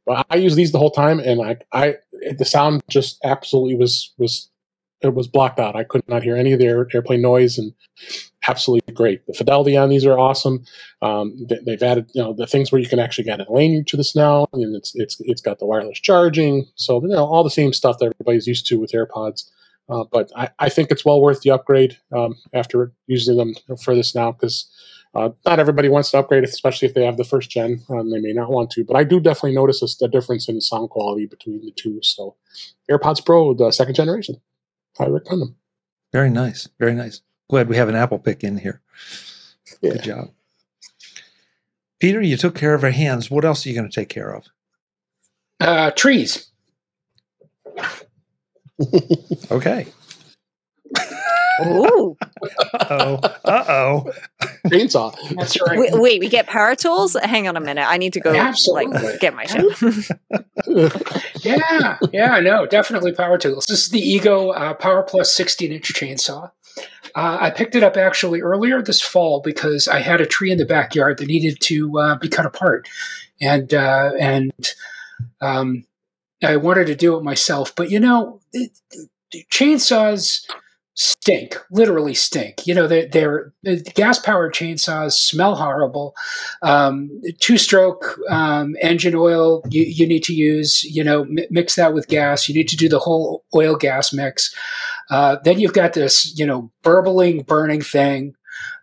but 0.06 0.26
I 0.30 0.36
use 0.36 0.56
these 0.56 0.72
the 0.72 0.78
whole 0.78 0.90
time, 0.90 1.20
and 1.20 1.42
I 1.42 1.56
I 1.72 1.96
the 2.36 2.44
sound 2.44 2.82
just 2.88 3.18
absolutely 3.24 3.76
was 3.76 4.12
was 4.18 4.50
it 5.02 5.14
was 5.14 5.28
blocked 5.28 5.58
out. 5.58 5.76
I 5.76 5.84
could 5.84 6.06
not 6.08 6.22
hear 6.22 6.36
any 6.36 6.52
of 6.52 6.58
the 6.58 6.66
air, 6.66 6.86
airplane 6.92 7.22
noise, 7.22 7.58
and 7.58 7.72
absolutely 8.46 8.92
great. 8.92 9.26
The 9.26 9.32
fidelity 9.32 9.76
on 9.76 9.88
these 9.88 10.04
are 10.04 10.18
awesome. 10.18 10.64
Um, 11.00 11.46
they, 11.48 11.72
have 11.72 11.82
added 11.82 12.10
you 12.14 12.22
know 12.22 12.34
the 12.34 12.46
things 12.46 12.70
where 12.70 12.80
you 12.80 12.88
can 12.88 12.98
actually 12.98 13.24
get 13.24 13.40
a 13.40 13.52
lane 13.52 13.84
to 13.86 13.96
this 13.96 14.14
now, 14.14 14.46
and 14.52 14.76
it's 14.76 14.92
it's 14.94 15.16
it's 15.20 15.40
got 15.40 15.58
the 15.58 15.66
wireless 15.66 16.00
charging, 16.00 16.66
so 16.74 17.00
you 17.02 17.08
know 17.08 17.24
all 17.24 17.44
the 17.44 17.50
same 17.50 17.72
stuff 17.72 17.98
that 17.98 18.12
everybody's 18.14 18.46
used 18.46 18.66
to 18.66 18.78
with 18.78 18.92
AirPods. 18.92 19.44
Uh, 19.88 20.04
but 20.12 20.30
I, 20.36 20.50
I 20.60 20.68
think 20.68 20.90
it's 20.90 21.04
well 21.04 21.20
worth 21.20 21.40
the 21.40 21.50
upgrade 21.50 21.98
um, 22.16 22.36
after 22.52 22.92
using 23.08 23.36
them 23.36 23.54
for 23.82 23.94
this 23.94 24.14
now 24.14 24.30
because 24.30 24.70
uh, 25.14 25.30
not 25.44 25.58
everybody 25.58 25.88
wants 25.88 26.10
to 26.10 26.18
upgrade, 26.18 26.44
especially 26.44 26.86
if 26.86 26.94
they 26.94 27.04
have 27.04 27.16
the 27.16 27.24
first 27.24 27.50
gen. 27.50 27.82
Um, 27.88 28.10
they 28.10 28.20
may 28.20 28.32
not 28.32 28.50
want 28.50 28.70
to, 28.72 28.84
but 28.84 28.96
I 28.96 29.02
do 29.02 29.18
definitely 29.18 29.54
notice 29.54 29.82
a, 29.82 30.04
a, 30.04 30.08
difference 30.08 30.48
in 30.48 30.54
the 30.54 30.60
sound 30.60 30.90
quality 30.90 31.26
between 31.26 31.60
the 31.60 31.72
two. 31.72 31.98
So, 32.02 32.36
AirPods 32.88 33.24
Pro, 33.24 33.52
the 33.52 33.72
second 33.72 33.94
generation, 33.94 34.40
I 35.00 35.06
recommend 35.06 35.42
them. 35.42 35.56
Very 36.12 36.30
nice, 36.30 36.68
very 36.78 36.94
nice. 36.94 37.22
Glad 37.48 37.68
we 37.68 37.76
have 37.76 37.88
an 37.88 37.96
Apple 37.96 38.20
pick 38.20 38.44
in 38.44 38.58
here. 38.58 38.80
Yeah. 39.80 39.92
Good 39.92 40.02
job, 40.04 40.30
Peter. 41.98 42.20
You 42.20 42.36
took 42.36 42.54
care 42.54 42.74
of 42.74 42.84
our 42.84 42.90
hands. 42.90 43.30
What 43.30 43.44
else 43.44 43.66
are 43.66 43.68
you 43.68 43.74
going 43.74 43.90
to 43.90 43.94
take 43.94 44.08
care 44.08 44.32
of? 44.32 44.46
Uh, 45.58 45.90
trees. 45.90 46.50
okay. 49.50 49.86
Ooh. 51.66 52.16
oh. 52.90 53.20
Uh 53.44 53.64
oh. 53.68 54.12
Chainsaw. 54.66 55.14
That's 55.36 55.60
right. 55.60 55.78
wait, 55.78 55.92
wait, 55.94 56.20
we 56.20 56.28
get 56.28 56.46
power 56.46 56.74
tools? 56.74 57.16
Hang 57.22 57.48
on 57.48 57.56
a 57.56 57.60
minute. 57.60 57.86
I 57.86 57.96
need 57.96 58.12
to 58.14 58.20
go 58.20 58.34
Absolutely. 58.34 59.02
like 59.02 59.20
get 59.20 59.34
my 59.34 59.46
shit. 59.46 60.10
yeah, 61.44 61.98
yeah, 62.12 62.40
no, 62.40 62.66
definitely 62.66 63.12
power 63.12 63.38
tools. 63.38 63.66
This 63.66 63.84
is 63.84 63.88
the 63.90 64.00
Ego 64.00 64.50
uh, 64.50 64.74
Power 64.74 65.02
Plus 65.02 65.32
16 65.32 65.72
inch 65.72 65.92
chainsaw. 65.92 66.50
Uh, 67.14 67.38
I 67.40 67.50
picked 67.50 67.74
it 67.74 67.82
up 67.82 67.96
actually 67.96 68.40
earlier 68.40 68.82
this 68.82 69.00
fall 69.00 69.40
because 69.40 69.88
I 69.88 70.00
had 70.00 70.20
a 70.20 70.26
tree 70.26 70.50
in 70.52 70.58
the 70.58 70.64
backyard 70.64 71.18
that 71.18 71.26
needed 71.26 71.58
to 71.62 71.98
uh, 71.98 72.18
be 72.18 72.28
cut 72.28 72.46
apart, 72.46 72.88
and 73.40 73.72
uh, 73.74 74.12
and 74.18 74.52
um, 75.40 75.84
I 76.42 76.56
wanted 76.56 76.86
to 76.86 76.94
do 76.94 77.16
it 77.16 77.24
myself. 77.24 77.74
But 77.74 77.90
you 77.90 77.98
know, 77.98 78.40
it, 78.52 78.70
chainsaws 79.50 80.46
stink, 81.00 81.56
literally 81.70 82.12
stink. 82.12 82.66
You 82.66 82.74
know, 82.74 82.86
they're, 82.86 83.08
they're 83.08 83.52
gas 83.94 84.18
powered 84.18 84.52
chainsaws 84.52 85.12
smell 85.12 85.54
horrible. 85.54 86.14
Um, 86.60 87.22
two 87.38 87.56
stroke 87.56 88.18
um, 88.28 88.76
engine 88.82 89.14
oil 89.14 89.62
you, 89.70 89.82
you, 89.82 90.06
need 90.06 90.22
to 90.24 90.34
use, 90.34 90.84
you 90.84 91.02
know, 91.02 91.26
mix 91.48 91.76
that 91.76 91.94
with 91.94 92.08
gas. 92.08 92.50
You 92.50 92.54
need 92.54 92.68
to 92.68 92.76
do 92.76 92.86
the 92.86 92.98
whole 92.98 93.42
oil 93.54 93.76
gas 93.76 94.12
mix. 94.12 94.54
Uh, 95.08 95.36
then 95.42 95.58
you've 95.58 95.72
got 95.72 95.94
this, 95.94 96.38
you 96.38 96.44
know, 96.44 96.70
burbling, 96.82 97.44
burning 97.44 97.80
thing. 97.80 98.34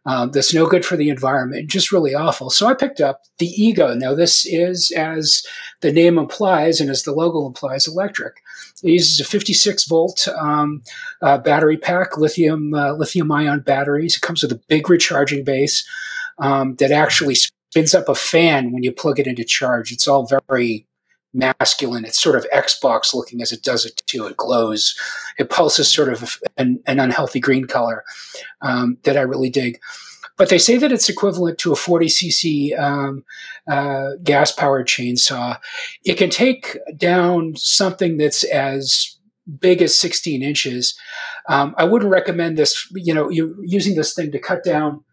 Um, 0.06 0.32
that's 0.32 0.54
no 0.54 0.66
good 0.68 0.86
for 0.86 0.96
the 0.96 1.10
environment, 1.10 1.70
just 1.70 1.92
really 1.92 2.16
awful. 2.16 2.50
So 2.50 2.68
I 2.68 2.74
picked 2.74 3.02
up 3.02 3.24
the 3.40 3.48
Ego. 3.48 3.94
Now, 3.94 4.16
this 4.16 4.46
is, 4.46 4.90
as 4.92 5.44
the 5.82 5.92
name 5.92 6.18
implies 6.18 6.80
and 6.80 6.90
as 6.90 7.04
the 7.04 7.12
logo 7.12 7.46
implies, 7.46 7.88
electric. 7.88 8.38
It 8.84 8.92
uses 8.92 9.20
a 9.20 9.26
56 9.26 9.86
volt 9.86 10.28
um, 10.40 10.82
uh, 11.22 11.40
battery 11.40 11.78
pack, 11.78 12.18
lithium 12.18 12.74
uh, 12.74 12.94
lithium 12.94 13.32
ion 13.32 13.60
batteries. 13.60 14.16
It 14.16 14.22
comes 14.22 14.44
with 14.44 14.54
a 14.54 14.62
big 14.70 14.90
recharging 14.90 15.44
base 15.44 15.86
um, 16.40 16.76
that 16.76 16.92
actually 16.92 17.36
spins 17.36 17.94
up 17.94 18.08
a 18.08 18.16
fan 18.16 18.72
when 18.72 18.84
you 18.84 18.94
plug 18.94 19.20
it 19.20 19.28
into 19.28 19.44
charge. 19.44 19.92
It's 19.92 20.08
all 20.08 20.26
very 20.26 20.87
masculine. 21.38 22.06
It's 22.06 22.22
sort 22.22 22.36
of 22.36 22.48
Xbox 22.54 23.14
looking 23.14 23.42
as 23.42 23.52
it 23.52 23.64
does 23.64 23.86
it 23.86 24.02
too. 24.08 24.26
It 24.28 24.38
glows. 24.38 24.98
It 25.38 25.50
pulses 25.50 25.90
sort 25.90 26.10
of 26.10 26.40
an, 26.58 26.82
an 26.86 27.00
unhealthy 27.00 27.40
green 27.40 27.66
color 27.66 28.04
um, 28.62 28.98
that 29.04 29.18
I 29.18 29.22
really 29.22 29.50
dig. 29.50 29.80
But 30.38 30.50
they 30.50 30.60
say 30.60 30.78
that 30.78 30.92
it's 30.92 31.10
equivalent 31.10 31.58
to 31.60 31.72
a 31.72 31.76
40 31.76 32.06
cc 32.08 32.80
um, 32.80 33.26
uh, 33.68 34.12
gas 34.24 34.52
powered 34.52 34.88
chainsaw. 34.88 35.58
It 36.06 36.16
can 36.16 36.30
take 36.30 36.78
down 36.96 37.56
something 37.56 38.18
that's 38.18 38.44
as 38.44 39.18
big 39.60 39.82
as 39.82 40.00
16 40.00 40.44
inches. 40.44 40.98
Um, 41.50 41.74
I 41.78 41.86
wouldn't 41.86 42.12
recommend 42.12 42.58
this, 42.58 42.88
you 42.94 43.14
know, 43.14 43.30
you 43.30 43.56
using 43.66 43.96
this 43.96 44.14
thing 44.14 44.32
to 44.32 44.40
cut 44.40 44.64
down 44.64 45.04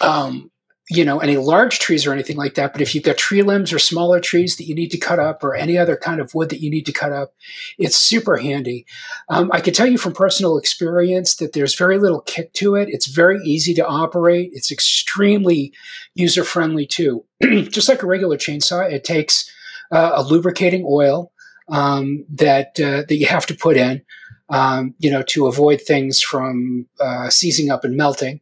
um, 0.00 0.50
you 0.90 1.04
know 1.04 1.20
any 1.20 1.36
large 1.36 1.78
trees 1.78 2.06
or 2.06 2.12
anything 2.12 2.36
like 2.36 2.54
that 2.54 2.72
but 2.72 2.82
if 2.82 2.94
you've 2.94 3.04
got 3.04 3.16
tree 3.16 3.42
limbs 3.42 3.72
or 3.72 3.78
smaller 3.78 4.20
trees 4.20 4.56
that 4.56 4.64
you 4.64 4.74
need 4.74 4.90
to 4.90 4.98
cut 4.98 5.18
up 5.18 5.44
or 5.44 5.54
any 5.54 5.78
other 5.78 5.96
kind 5.96 6.20
of 6.20 6.34
wood 6.34 6.48
that 6.48 6.60
you 6.60 6.68
need 6.68 6.84
to 6.84 6.92
cut 6.92 7.12
up 7.12 7.32
it's 7.78 7.96
super 7.96 8.36
handy. 8.36 8.84
Um, 9.28 9.50
i 9.52 9.60
can 9.60 9.72
tell 9.72 9.86
you 9.86 9.98
from 9.98 10.12
personal 10.12 10.58
experience 10.58 11.36
that 11.36 11.52
there's 11.52 11.76
very 11.76 11.98
little 11.98 12.20
kick 12.22 12.52
to 12.54 12.74
it. 12.74 12.88
It's 12.88 13.06
very 13.06 13.38
easy 13.44 13.72
to 13.74 13.86
operate. 13.86 14.50
It's 14.52 14.72
extremely 14.72 15.72
user 16.14 16.44
friendly 16.44 16.86
too. 16.86 17.24
Just 17.42 17.88
like 17.88 18.02
a 18.02 18.06
regular 18.06 18.36
chainsaw 18.36 18.90
it 18.90 19.04
takes 19.04 19.50
uh, 19.92 20.12
a 20.14 20.22
lubricating 20.22 20.84
oil 20.86 21.32
um, 21.68 22.24
that 22.30 22.78
uh, 22.80 23.02
that 23.08 23.16
you 23.16 23.26
have 23.26 23.46
to 23.46 23.54
put 23.54 23.76
in 23.76 24.02
um, 24.50 24.94
you 24.98 25.10
know, 25.10 25.22
to 25.22 25.46
avoid 25.46 25.80
things 25.80 26.20
from 26.20 26.86
uh, 27.00 27.30
seizing 27.30 27.70
up 27.70 27.84
and 27.84 27.96
melting. 27.96 28.40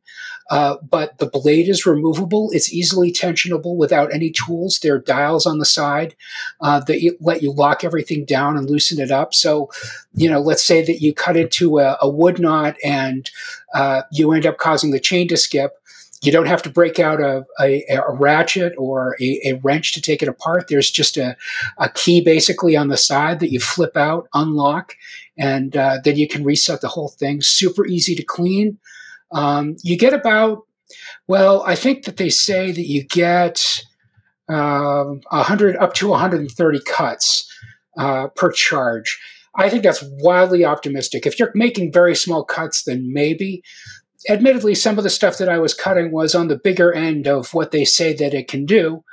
Uh, 0.50 0.76
but 0.88 1.18
the 1.18 1.26
blade 1.26 1.68
is 1.68 1.84
removable. 1.84 2.50
It's 2.52 2.72
easily 2.72 3.12
tensionable 3.12 3.76
without 3.76 4.12
any 4.12 4.30
tools. 4.30 4.78
There 4.78 4.94
are 4.94 5.00
dials 5.00 5.46
on 5.46 5.58
the 5.58 5.66
side 5.66 6.16
uh, 6.60 6.80
that 6.80 7.16
let 7.20 7.42
you 7.42 7.52
lock 7.52 7.84
everything 7.84 8.24
down 8.24 8.56
and 8.56 8.68
loosen 8.68 9.00
it 9.00 9.10
up. 9.10 9.34
So, 9.34 9.70
you 10.14 10.30
know, 10.30 10.40
let's 10.40 10.62
say 10.62 10.82
that 10.84 11.02
you 11.02 11.12
cut 11.12 11.36
into 11.36 11.78
a, 11.78 11.98
a 12.00 12.08
wood 12.08 12.40
knot 12.40 12.76
and 12.82 13.30
uh, 13.74 14.02
you 14.10 14.32
end 14.32 14.46
up 14.46 14.58
causing 14.58 14.90
the 14.90 15.00
chain 15.00 15.28
to 15.28 15.36
skip. 15.36 15.72
You 16.20 16.32
don't 16.32 16.46
have 16.46 16.62
to 16.62 16.70
break 16.70 16.98
out 16.98 17.20
a, 17.20 17.44
a, 17.60 17.84
a 17.90 18.12
ratchet 18.12 18.72
or 18.76 19.16
a, 19.20 19.52
wrench 19.62 19.92
to 19.92 20.02
take 20.02 20.20
it 20.20 20.28
apart. 20.28 20.66
There's 20.68 20.90
just 20.90 21.16
a, 21.16 21.36
a 21.76 21.88
key 21.90 22.20
basically 22.20 22.76
on 22.76 22.88
the 22.88 22.96
side 22.96 23.38
that 23.38 23.52
you 23.52 23.60
flip 23.60 23.96
out, 23.96 24.28
unlock, 24.34 24.96
and 25.36 25.76
uh, 25.76 25.98
then 26.02 26.16
you 26.16 26.26
can 26.26 26.42
reset 26.42 26.80
the 26.80 26.88
whole 26.88 27.08
thing. 27.08 27.40
Super 27.40 27.86
easy 27.86 28.16
to 28.16 28.24
clean. 28.24 28.78
Um, 29.32 29.76
you 29.82 29.96
get 29.96 30.12
about, 30.12 30.62
well, 31.26 31.62
I 31.66 31.74
think 31.74 32.04
that 32.04 32.16
they 32.16 32.30
say 32.30 32.72
that 32.72 32.86
you 32.86 33.04
get 33.04 33.82
um, 34.48 35.20
100 35.30 35.76
up 35.76 35.94
to 35.94 36.08
130 36.08 36.80
cuts 36.86 37.50
uh, 37.98 38.28
per 38.28 38.50
charge. 38.50 39.18
I 39.56 39.68
think 39.68 39.82
that's 39.82 40.04
wildly 40.20 40.64
optimistic. 40.64 41.26
If 41.26 41.38
you're 41.38 41.52
making 41.54 41.92
very 41.92 42.14
small 42.14 42.44
cuts, 42.44 42.84
then 42.84 43.12
maybe. 43.12 43.62
Admittedly, 44.28 44.74
some 44.74 44.98
of 44.98 45.04
the 45.04 45.10
stuff 45.10 45.38
that 45.38 45.48
I 45.48 45.58
was 45.58 45.74
cutting 45.74 46.10
was 46.12 46.34
on 46.34 46.48
the 46.48 46.58
bigger 46.58 46.92
end 46.92 47.26
of 47.26 47.54
what 47.54 47.70
they 47.70 47.84
say 47.84 48.12
that 48.14 48.34
it 48.34 48.48
can 48.48 48.66
do. 48.66 49.04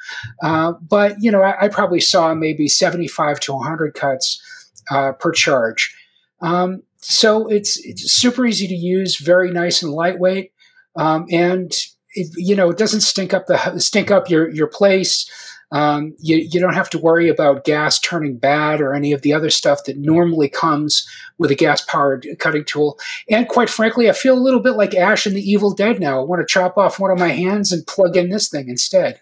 Uh, 0.42 0.74
but, 0.82 1.16
you 1.20 1.32
know, 1.32 1.42
I, 1.42 1.66
I, 1.66 1.68
probably 1.70 2.00
saw 2.00 2.34
maybe 2.34 2.68
75 2.68 3.40
to 3.42 3.54
100 3.54 3.94
cuts 3.94 4.42
uh, 4.90 5.12
per 5.14 5.32
charge. 5.32 5.96
Um, 6.42 6.82
so 7.08 7.48
it's, 7.48 7.78
it's 7.86 8.12
super 8.12 8.46
easy 8.46 8.68
to 8.68 8.76
use, 8.76 9.18
very 9.18 9.52
nice 9.52 9.84
and 9.84 9.92
lightweight, 9.92 10.52
um, 10.96 11.26
and 11.30 11.72
it, 12.16 12.28
you 12.36 12.56
know 12.56 12.70
it 12.70 12.78
doesn't 12.78 13.02
stink 13.02 13.34
up 13.34 13.46
the 13.48 13.80
stink 13.80 14.10
up 14.10 14.30
your 14.30 14.50
your 14.50 14.68
place. 14.68 15.30
Um, 15.72 16.16
you, 16.20 16.38
you 16.38 16.60
don't 16.60 16.76
have 16.76 16.92
to 16.92 17.00
worry 17.00 17.28
about 17.28 17.66
gas 17.66 18.00
turning 18.00 18.38
bad 18.38 18.80
or 18.80 18.94
any 18.94 19.12
of 19.12 19.24
the 19.24 19.34
other 19.34 19.50
stuff 19.50 19.84
that 19.86 19.98
normally 19.98 20.48
comes 20.48 21.08
with 21.38 21.52
a 21.52 21.56
gas 21.56 21.82
powered 21.82 22.26
cutting 22.40 22.64
tool. 22.64 23.00
And 23.30 23.48
quite 23.50 23.70
frankly, 23.70 24.08
I 24.08 24.14
feel 24.14 24.38
a 24.38 24.40
little 24.40 24.60
bit 24.60 24.76
like 24.76 24.94
Ash 24.94 25.26
in 25.28 25.34
The 25.34 25.42
Evil 25.42 25.74
Dead 25.74 26.00
now. 26.00 26.20
I 26.20 26.24
want 26.24 26.40
to 26.40 26.46
chop 26.46 26.78
off 26.78 27.00
one 27.00 27.12
of 27.12 27.20
my 27.20 27.30
hands 27.30 27.72
and 27.74 27.86
plug 27.86 28.16
in 28.16 28.30
this 28.30 28.48
thing 28.48 28.70
instead 28.70 29.20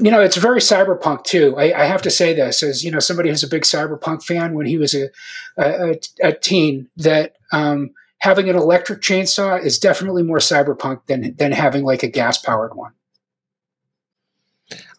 you 0.00 0.10
know, 0.10 0.20
it's 0.20 0.36
very 0.36 0.60
cyberpunk 0.60 1.24
too. 1.24 1.54
I, 1.56 1.82
I, 1.82 1.84
have 1.84 2.02
to 2.02 2.10
say 2.10 2.32
this 2.32 2.62
as 2.62 2.82
you 2.82 2.90
know 2.90 2.98
somebody 2.98 3.28
who's 3.28 3.44
a 3.44 3.48
big 3.48 3.62
cyberpunk 3.62 4.24
fan. 4.24 4.54
When 4.54 4.66
he 4.66 4.76
was 4.76 4.94
a 4.94 5.08
a, 5.56 6.00
a 6.22 6.32
teen, 6.32 6.88
that 6.96 7.36
um, 7.52 7.90
having 8.18 8.48
an 8.48 8.56
electric 8.56 9.00
chainsaw 9.02 9.62
is 9.62 9.78
definitely 9.78 10.24
more 10.24 10.38
cyberpunk 10.38 11.06
than 11.06 11.36
than 11.36 11.52
having 11.52 11.84
like 11.84 12.02
a 12.02 12.08
gas 12.08 12.38
powered 12.38 12.74
one. 12.74 12.92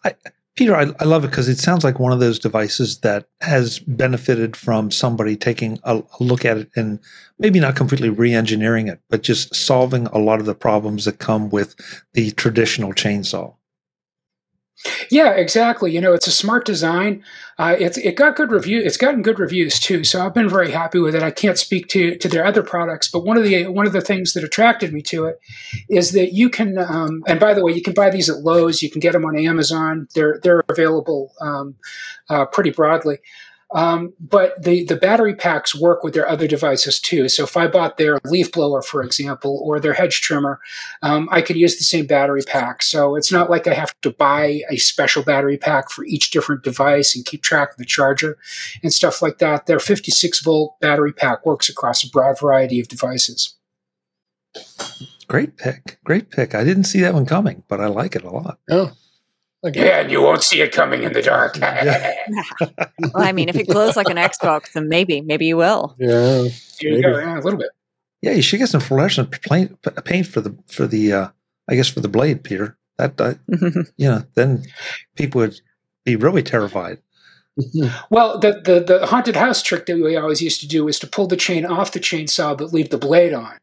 I, 0.04 0.14
Peter, 0.54 0.74
I, 0.74 0.86
I 0.98 1.04
love 1.04 1.24
it 1.24 1.30
because 1.30 1.50
it 1.50 1.58
sounds 1.58 1.84
like 1.84 1.98
one 1.98 2.12
of 2.12 2.20
those 2.20 2.38
devices 2.38 3.00
that 3.00 3.28
has 3.42 3.78
benefited 3.80 4.56
from 4.56 4.90
somebody 4.90 5.36
taking 5.36 5.78
a, 5.84 5.98
a 5.98 6.22
look 6.22 6.46
at 6.46 6.56
it 6.56 6.70
and 6.74 6.98
maybe 7.38 7.60
not 7.60 7.76
completely 7.76 8.08
re-engineering 8.08 8.88
it, 8.88 9.00
but 9.10 9.22
just 9.22 9.54
solving 9.54 10.06
a 10.06 10.18
lot 10.18 10.40
of 10.40 10.46
the 10.46 10.54
problems 10.54 11.04
that 11.04 11.18
come 11.18 11.50
with 11.50 11.74
the 12.14 12.30
traditional 12.30 12.94
chainsaw. 12.94 13.54
Yeah, 15.10 15.30
exactly. 15.30 15.92
You 15.92 16.00
know, 16.00 16.12
it's 16.12 16.26
a 16.26 16.32
smart 16.32 16.66
design. 16.66 17.24
Uh, 17.58 17.74
it's 17.78 17.96
it 17.96 18.16
got 18.16 18.36
good 18.36 18.50
review. 18.50 18.80
It's 18.80 18.98
gotten 18.98 19.22
good 19.22 19.38
reviews 19.38 19.80
too. 19.80 20.04
So 20.04 20.24
I've 20.24 20.34
been 20.34 20.48
very 20.48 20.70
happy 20.70 20.98
with 20.98 21.14
it. 21.14 21.22
I 21.22 21.30
can't 21.30 21.58
speak 21.58 21.88
to 21.88 22.16
to 22.16 22.28
their 22.28 22.44
other 22.44 22.62
products, 22.62 23.10
but 23.10 23.24
one 23.24 23.38
of 23.38 23.44
the 23.44 23.66
one 23.68 23.86
of 23.86 23.94
the 23.94 24.02
things 24.02 24.34
that 24.34 24.44
attracted 24.44 24.92
me 24.92 25.00
to 25.02 25.24
it 25.24 25.40
is 25.88 26.12
that 26.12 26.34
you 26.34 26.50
can. 26.50 26.76
Um, 26.78 27.24
and 27.26 27.40
by 27.40 27.54
the 27.54 27.64
way, 27.64 27.72
you 27.72 27.82
can 27.82 27.94
buy 27.94 28.10
these 28.10 28.28
at 28.28 28.40
Lowe's. 28.40 28.82
You 28.82 28.90
can 28.90 29.00
get 29.00 29.12
them 29.12 29.24
on 29.24 29.38
Amazon. 29.38 30.08
They're 30.14 30.38
they're 30.42 30.62
available 30.68 31.32
um, 31.40 31.76
uh, 32.28 32.44
pretty 32.44 32.70
broadly. 32.70 33.18
Um, 33.76 34.14
but 34.18 34.60
the, 34.62 34.84
the 34.84 34.96
battery 34.96 35.34
packs 35.34 35.74
work 35.74 36.02
with 36.02 36.14
their 36.14 36.26
other 36.26 36.48
devices 36.48 36.98
too. 36.98 37.28
So 37.28 37.44
if 37.44 37.58
I 37.58 37.66
bought 37.66 37.98
their 37.98 38.18
leaf 38.24 38.50
blower, 38.50 38.80
for 38.80 39.02
example, 39.02 39.60
or 39.62 39.78
their 39.78 39.92
hedge 39.92 40.22
trimmer, 40.22 40.60
um, 41.02 41.28
I 41.30 41.42
could 41.42 41.56
use 41.56 41.76
the 41.76 41.84
same 41.84 42.06
battery 42.06 42.40
pack. 42.46 42.82
So 42.82 43.16
it's 43.16 43.30
not 43.30 43.50
like 43.50 43.66
I 43.66 43.74
have 43.74 43.94
to 44.00 44.10
buy 44.10 44.62
a 44.70 44.78
special 44.78 45.22
battery 45.22 45.58
pack 45.58 45.90
for 45.90 46.06
each 46.06 46.30
different 46.30 46.64
device 46.64 47.14
and 47.14 47.26
keep 47.26 47.42
track 47.42 47.72
of 47.72 47.76
the 47.76 47.84
charger 47.84 48.38
and 48.82 48.94
stuff 48.94 49.20
like 49.20 49.38
that. 49.38 49.66
Their 49.66 49.78
56 49.78 50.40
volt 50.40 50.80
battery 50.80 51.12
pack 51.12 51.44
works 51.44 51.68
across 51.68 52.02
a 52.02 52.08
broad 52.08 52.40
variety 52.40 52.80
of 52.80 52.88
devices. 52.88 53.56
Great 55.28 55.58
pick. 55.58 55.98
Great 56.02 56.30
pick. 56.30 56.54
I 56.54 56.64
didn't 56.64 56.84
see 56.84 57.00
that 57.00 57.12
one 57.12 57.26
coming, 57.26 57.62
but 57.68 57.82
I 57.82 57.88
like 57.88 58.16
it 58.16 58.24
a 58.24 58.30
lot. 58.30 58.58
Oh, 58.70 58.92
yeah, 59.62 60.00
and 60.00 60.10
you 60.10 60.22
won't 60.22 60.42
see 60.42 60.60
it 60.60 60.72
coming 60.72 61.02
in 61.02 61.12
the 61.12 61.22
dark. 61.22 61.58
well, 61.60 63.24
I 63.24 63.32
mean, 63.32 63.48
if 63.48 63.56
it 63.56 63.68
glows 63.68 63.96
like 63.96 64.08
an 64.08 64.16
Xbox, 64.16 64.72
then 64.72 64.88
maybe, 64.88 65.20
maybe 65.20 65.46
you 65.46 65.56
will. 65.56 65.94
Yeah, 65.98 66.48
you 66.80 67.02
go, 67.02 67.18
yeah, 67.18 67.38
a 67.38 67.40
little 67.40 67.58
bit. 67.58 67.70
Yeah, 68.22 68.32
you 68.32 68.42
should 68.42 68.58
get 68.58 68.68
some 68.68 68.80
fluorescent 68.80 69.30
paint, 69.42 69.76
paint 70.04 70.26
for 70.26 70.40
the 70.40 70.56
for 70.66 70.86
the 70.86 71.12
uh, 71.12 71.28
I 71.68 71.74
guess 71.74 71.88
for 71.88 72.00
the 72.00 72.08
blade, 72.08 72.44
Peter. 72.44 72.76
That 72.98 73.20
uh, 73.20 73.34
you 73.96 74.08
know, 74.08 74.22
then 74.34 74.64
people 75.16 75.40
would 75.40 75.60
be 76.04 76.16
really 76.16 76.42
terrified. 76.42 76.98
Well, 78.10 78.38
the, 78.38 78.60
the 78.64 78.80
the 78.80 79.06
haunted 79.06 79.36
house 79.36 79.62
trick 79.62 79.86
that 79.86 79.96
we 79.96 80.16
always 80.16 80.42
used 80.42 80.60
to 80.60 80.68
do 80.68 80.88
is 80.88 80.98
to 80.98 81.06
pull 81.06 81.26
the 81.26 81.36
chain 81.36 81.64
off 81.64 81.92
the 81.92 82.00
chainsaw 82.00 82.56
but 82.56 82.72
leave 82.72 82.90
the 82.90 82.98
blade 82.98 83.32
on. 83.32 83.56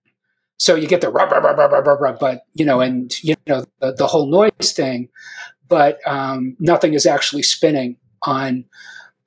So 0.57 0.75
you 0.75 0.87
get 0.87 1.01
the 1.01 1.09
rub, 1.09 1.31
rub, 1.31 1.43
rub, 1.43 1.57
rub, 1.57 1.85
rub, 1.85 2.01
rub, 2.01 2.19
but 2.19 2.43
you 2.53 2.65
know, 2.65 2.79
and 2.79 3.11
you 3.23 3.35
know 3.47 3.65
the, 3.79 3.93
the 3.93 4.07
whole 4.07 4.27
noise 4.27 4.71
thing 4.71 5.09
but 5.67 5.99
um, 6.05 6.55
nothing 6.59 6.93
is 6.93 7.05
actually 7.05 7.43
spinning 7.43 7.97
on 8.23 8.65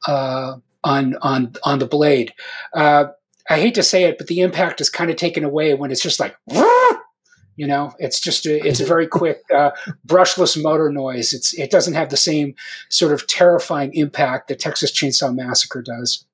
uh, 0.07 0.57
on 0.85 1.17
on 1.23 1.55
on 1.65 1.79
the 1.79 1.87
blade. 1.87 2.33
Uh, 2.75 3.07
I 3.49 3.61
hate 3.61 3.75
to 3.77 3.83
say 3.83 4.05
it, 4.05 4.19
but 4.19 4.27
the 4.27 4.41
impact 4.41 4.81
is 4.81 4.91
kind 4.91 5.11
of 5.11 5.17
taken 5.17 5.45
away 5.45 5.75
when 5.75 5.91
it's 5.91 6.03
just 6.03 6.19
like, 6.19 6.37
you 6.49 7.67
know, 7.67 7.95
it's 7.99 8.21
just 8.21 8.45
a, 8.45 8.67
it's 8.67 8.81
a 8.81 8.85
very 8.85 9.07
quick 9.07 9.43
uh, 9.55 9.71
brushless 10.07 10.61
motor 10.61 10.91
noise. 10.91 11.33
It's 11.33 11.55
it 11.55 11.71
doesn't 11.71 11.95
have 11.95 12.11
the 12.11 12.17
same 12.17 12.55
sort 12.89 13.13
of 13.13 13.27
terrifying 13.27 13.95
impact 13.95 14.49
that 14.49 14.59
Texas 14.59 14.93
Chainsaw 14.93 15.35
Massacre 15.35 15.83
does. 15.83 16.26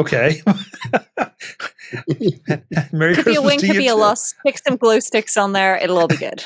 Okay. 0.00 0.40
Merry 2.90 3.14
could 3.14 3.24
Christmas 3.24 3.26
be 3.26 3.34
a 3.34 3.42
win, 3.42 3.60
could 3.60 3.76
be 3.76 3.88
a 3.88 3.94
loss. 3.94 4.34
Pick 4.46 4.56
some 4.58 4.76
glow 4.76 4.98
sticks 4.98 5.36
on 5.36 5.52
there. 5.52 5.76
It'll 5.76 5.98
all 5.98 6.08
be 6.08 6.16
good. 6.16 6.42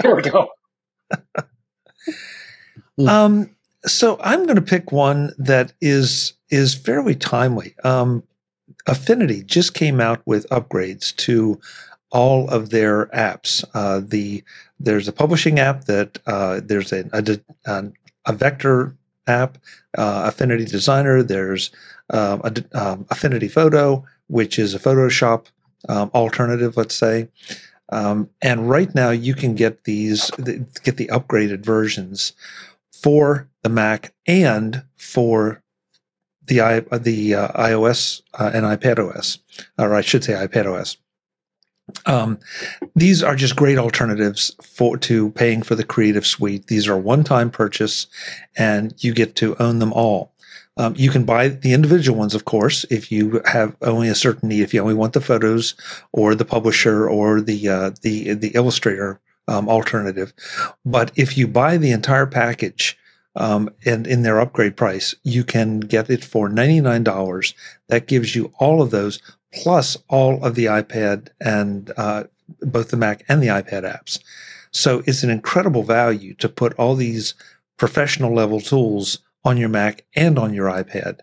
there 0.00 0.16
we 0.16 0.22
go. 0.22 0.48
um, 3.06 3.54
so 3.86 4.18
I'm 4.20 4.44
going 4.44 4.56
to 4.56 4.62
pick 4.62 4.90
one 4.90 5.32
that 5.38 5.72
is 5.80 6.32
is 6.50 6.74
fairly 6.74 7.14
timely. 7.14 7.76
Um, 7.84 8.24
Affinity 8.88 9.44
just 9.44 9.74
came 9.74 10.00
out 10.00 10.20
with 10.26 10.48
upgrades 10.48 11.14
to 11.16 11.60
all 12.10 12.48
of 12.48 12.70
their 12.70 13.06
apps. 13.06 13.64
Uh, 13.72 14.00
the 14.04 14.42
there's 14.80 15.06
a 15.06 15.12
publishing 15.12 15.60
app 15.60 15.84
that 15.84 16.18
uh, 16.26 16.60
there's 16.64 16.92
a, 16.92 17.08
a, 17.12 17.84
a 18.26 18.32
vector 18.32 18.96
app, 19.28 19.58
uh, 19.96 20.24
Affinity 20.26 20.64
Designer. 20.64 21.22
There's 21.22 21.70
um, 22.10 22.40
a, 22.44 22.52
um, 22.72 23.06
Affinity 23.10 23.48
Photo, 23.48 24.04
which 24.28 24.58
is 24.58 24.74
a 24.74 24.78
Photoshop 24.78 25.46
um, 25.88 26.10
alternative, 26.14 26.76
let's 26.76 26.94
say. 26.94 27.28
Um, 27.90 28.28
and 28.42 28.68
right 28.68 28.94
now, 28.94 29.10
you 29.10 29.34
can 29.34 29.54
get 29.54 29.84
these 29.84 30.30
get 30.30 30.96
the 30.96 31.08
upgraded 31.08 31.64
versions 31.64 32.32
for 32.92 33.48
the 33.62 33.68
Mac 33.68 34.12
and 34.26 34.82
for 34.96 35.62
the 36.46 36.60
i 36.60 36.80
the 36.80 37.34
uh, 37.34 37.48
iOS 37.48 38.22
uh, 38.34 38.50
and 38.52 38.64
iPad 38.64 38.98
OS, 38.98 39.38
or 39.78 39.94
I 39.94 40.00
should 40.00 40.24
say 40.24 40.34
iPad 40.34 40.66
OS. 40.66 40.96
Um, 42.04 42.38
these 42.94 43.22
are 43.22 43.34
just 43.34 43.56
great 43.56 43.78
alternatives 43.78 44.54
for 44.62 44.98
to 44.98 45.30
paying 45.30 45.62
for 45.62 45.74
the 45.74 45.84
Creative 45.84 46.26
Suite. 46.26 46.66
These 46.66 46.86
are 46.86 46.98
one-time 46.98 47.50
purchase, 47.50 48.06
and 48.56 48.92
you 48.98 49.14
get 49.14 49.36
to 49.36 49.56
own 49.56 49.78
them 49.78 49.94
all. 49.94 50.32
Um, 50.78 50.94
you 50.96 51.10
can 51.10 51.24
buy 51.24 51.48
the 51.48 51.72
individual 51.72 52.18
ones, 52.18 52.34
of 52.34 52.44
course, 52.44 52.84
if 52.88 53.10
you 53.10 53.42
have 53.46 53.76
only 53.82 54.08
a 54.08 54.14
certain 54.14 54.48
need. 54.48 54.62
If 54.62 54.72
you 54.72 54.80
only 54.80 54.94
want 54.94 55.12
the 55.12 55.20
photos, 55.20 55.74
or 56.12 56.34
the 56.34 56.44
publisher, 56.44 57.08
or 57.08 57.40
the 57.40 57.68
uh, 57.68 57.90
the 58.02 58.34
the 58.34 58.52
Illustrator 58.54 59.20
um, 59.48 59.68
alternative. 59.68 60.32
But 60.84 61.10
if 61.16 61.36
you 61.36 61.48
buy 61.48 61.76
the 61.76 61.90
entire 61.90 62.26
package 62.26 62.96
um, 63.34 63.70
and 63.84 64.06
in 64.06 64.22
their 64.22 64.40
upgrade 64.40 64.76
price, 64.76 65.14
you 65.24 65.42
can 65.42 65.80
get 65.80 66.08
it 66.10 66.24
for 66.24 66.48
ninety 66.48 66.80
nine 66.80 67.02
dollars. 67.02 67.54
That 67.88 68.06
gives 68.06 68.36
you 68.36 68.52
all 68.58 68.80
of 68.80 68.90
those 68.90 69.20
plus 69.52 69.96
all 70.08 70.44
of 70.44 70.54
the 70.54 70.66
iPad 70.66 71.28
and 71.40 71.90
uh, 71.96 72.24
both 72.60 72.90
the 72.90 72.96
Mac 72.96 73.24
and 73.28 73.42
the 73.42 73.48
iPad 73.48 73.82
apps. 73.82 74.20
So 74.70 75.02
it's 75.06 75.22
an 75.22 75.30
incredible 75.30 75.82
value 75.82 76.34
to 76.34 76.48
put 76.48 76.74
all 76.74 76.94
these 76.94 77.34
professional 77.78 78.34
level 78.34 78.60
tools 78.60 79.18
on 79.48 79.56
your 79.56 79.70
Mac 79.70 80.04
and 80.14 80.38
on 80.38 80.52
your 80.52 80.68
iPad. 80.68 81.20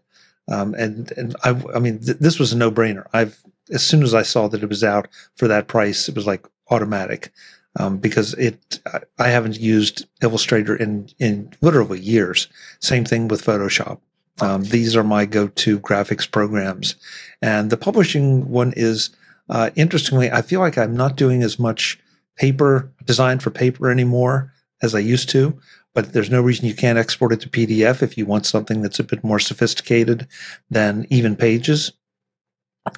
Um, 0.52 0.74
and 0.74 1.12
and 1.12 1.36
I, 1.44 1.62
I 1.76 1.80
mean, 1.80 2.00
th- 2.00 2.18
this 2.18 2.40
was 2.40 2.52
a 2.52 2.58
no 2.58 2.72
brainer. 2.72 3.06
I've 3.14 3.40
as 3.72 3.86
soon 3.86 4.04
as 4.04 4.14
I 4.14 4.24
saw 4.24 4.48
that 4.48 4.64
it 4.64 4.70
was 4.70 4.84
out 4.84 5.08
for 5.36 5.48
that 5.48 5.68
price, 5.68 6.10
it 6.10 6.16
was 6.16 6.28
like 6.28 6.48
automatic 6.70 7.32
um, 7.80 7.98
because 7.98 8.34
it 8.36 8.80
I 9.20 9.30
haven't 9.30 9.60
used 9.60 10.08
Illustrator 10.22 10.76
in 10.76 11.10
in 11.20 11.52
literally 11.62 12.00
years. 12.00 12.48
Same 12.80 13.06
thing 13.06 13.28
with 13.28 13.46
Photoshop. 13.46 14.00
Um, 14.42 14.64
these 14.64 14.96
are 14.98 15.04
my 15.04 15.26
go-to 15.26 15.80
graphics 15.80 16.30
programs, 16.30 16.96
and 17.42 17.70
the 17.70 17.78
publishing 17.78 18.50
one 18.50 18.74
is 18.76 19.12
uh, 19.50 19.70
interestingly. 19.76 20.32
I 20.32 20.42
feel 20.42 20.60
like 20.60 20.78
I'm 20.78 20.96
not 20.96 21.16
doing 21.16 21.42
as 21.44 21.58
much 21.58 22.00
paper 22.36 22.92
design 23.06 23.40
for 23.40 23.50
paper 23.50 23.90
anymore 23.90 24.52
as 24.82 24.94
I 24.94 25.00
used 25.00 25.30
to. 25.30 25.58
But 25.96 26.14
there's 26.14 26.30
no 26.30 26.42
reason 26.42 26.68
you 26.68 26.76
can't 26.76 27.00
export 27.00 27.34
it 27.34 27.42
to 27.42 27.50
PDF 27.50 28.04
if 28.04 28.18
you 28.18 28.28
want 28.28 28.46
something 28.46 28.84
that's 28.84 29.00
a 29.00 29.04
bit 29.04 29.24
more 29.24 29.40
sophisticated 29.40 30.28
than 30.70 31.08
even 31.10 31.36
pages. 31.36 31.94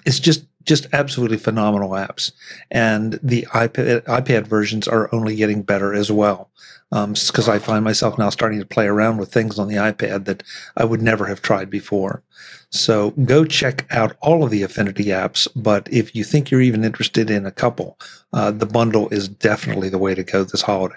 It's 0.05 0.19
just 0.19 0.45
just 0.67 0.87
absolutely 0.91 1.37
phenomenal 1.37 1.91
apps. 1.91 2.33
And 2.69 3.19
the 3.23 3.47
iPad, 3.53 4.03
iPad 4.03 4.47
versions 4.47 4.87
are 4.87 5.09
only 5.15 5.35
getting 5.35 5.63
better 5.63 5.93
as 5.93 6.11
well. 6.11 6.51
Because 6.91 7.47
um, 7.47 7.53
I 7.53 7.59
find 7.59 7.83
myself 7.83 8.17
now 8.17 8.29
starting 8.29 8.59
to 8.59 8.65
play 8.65 8.85
around 8.85 9.17
with 9.17 9.31
things 9.31 9.57
on 9.59 9.67
the 9.67 9.75
iPad 9.75 10.25
that 10.25 10.43
I 10.75 10.85
would 10.85 11.01
never 11.01 11.25
have 11.25 11.41
tried 11.41 11.69
before. 11.69 12.21
So 12.69 13.11
go 13.11 13.45
check 13.45 13.85
out 13.89 14.15
all 14.21 14.43
of 14.43 14.51
the 14.51 14.63
Affinity 14.63 15.05
apps. 15.05 15.47
But 15.55 15.87
if 15.91 16.15
you 16.15 16.23
think 16.23 16.51
you're 16.51 16.61
even 16.61 16.83
interested 16.83 17.29
in 17.29 17.45
a 17.45 17.51
couple, 17.51 17.97
uh, 18.33 18.51
the 18.51 18.65
bundle 18.65 19.09
is 19.09 19.27
definitely 19.27 19.89
the 19.89 19.97
way 19.97 20.15
to 20.15 20.23
go 20.23 20.43
this 20.43 20.61
holiday. 20.61 20.95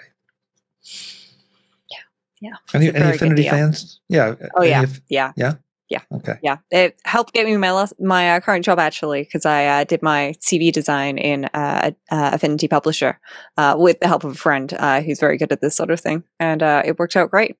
Yeah. 2.41 2.55
Any, 2.73 2.93
any 2.93 3.11
Affinity 3.11 3.43
fans? 3.43 4.01
Yeah. 4.09 4.35
Oh, 4.55 4.63
yeah. 4.63 4.85
Yeah. 5.07 5.31
Yeah. 5.35 5.53
Yeah. 5.91 5.99
Okay. 6.09 6.37
Yeah, 6.41 6.57
it 6.71 6.97
helped 7.03 7.33
get 7.33 7.45
me 7.45 7.57
my 7.57 7.73
last, 7.73 7.93
my 7.99 8.37
uh, 8.37 8.39
current 8.39 8.63
job 8.63 8.79
actually 8.79 9.23
because 9.23 9.45
I 9.45 9.65
uh, 9.65 9.83
did 9.83 10.01
my 10.01 10.33
CV 10.39 10.71
design 10.71 11.17
in 11.17 11.45
uh, 11.53 11.91
Affinity 12.09 12.69
Publisher 12.69 13.19
uh, 13.57 13.75
with 13.77 13.99
the 13.99 14.07
help 14.07 14.23
of 14.23 14.31
a 14.31 14.35
friend 14.35 14.73
uh, 14.79 15.01
who's 15.01 15.19
very 15.19 15.37
good 15.37 15.51
at 15.51 15.59
this 15.59 15.75
sort 15.75 15.91
of 15.91 15.99
thing, 15.99 16.23
and 16.39 16.63
uh, 16.63 16.81
it 16.85 16.97
worked 16.97 17.17
out 17.17 17.29
great. 17.29 17.51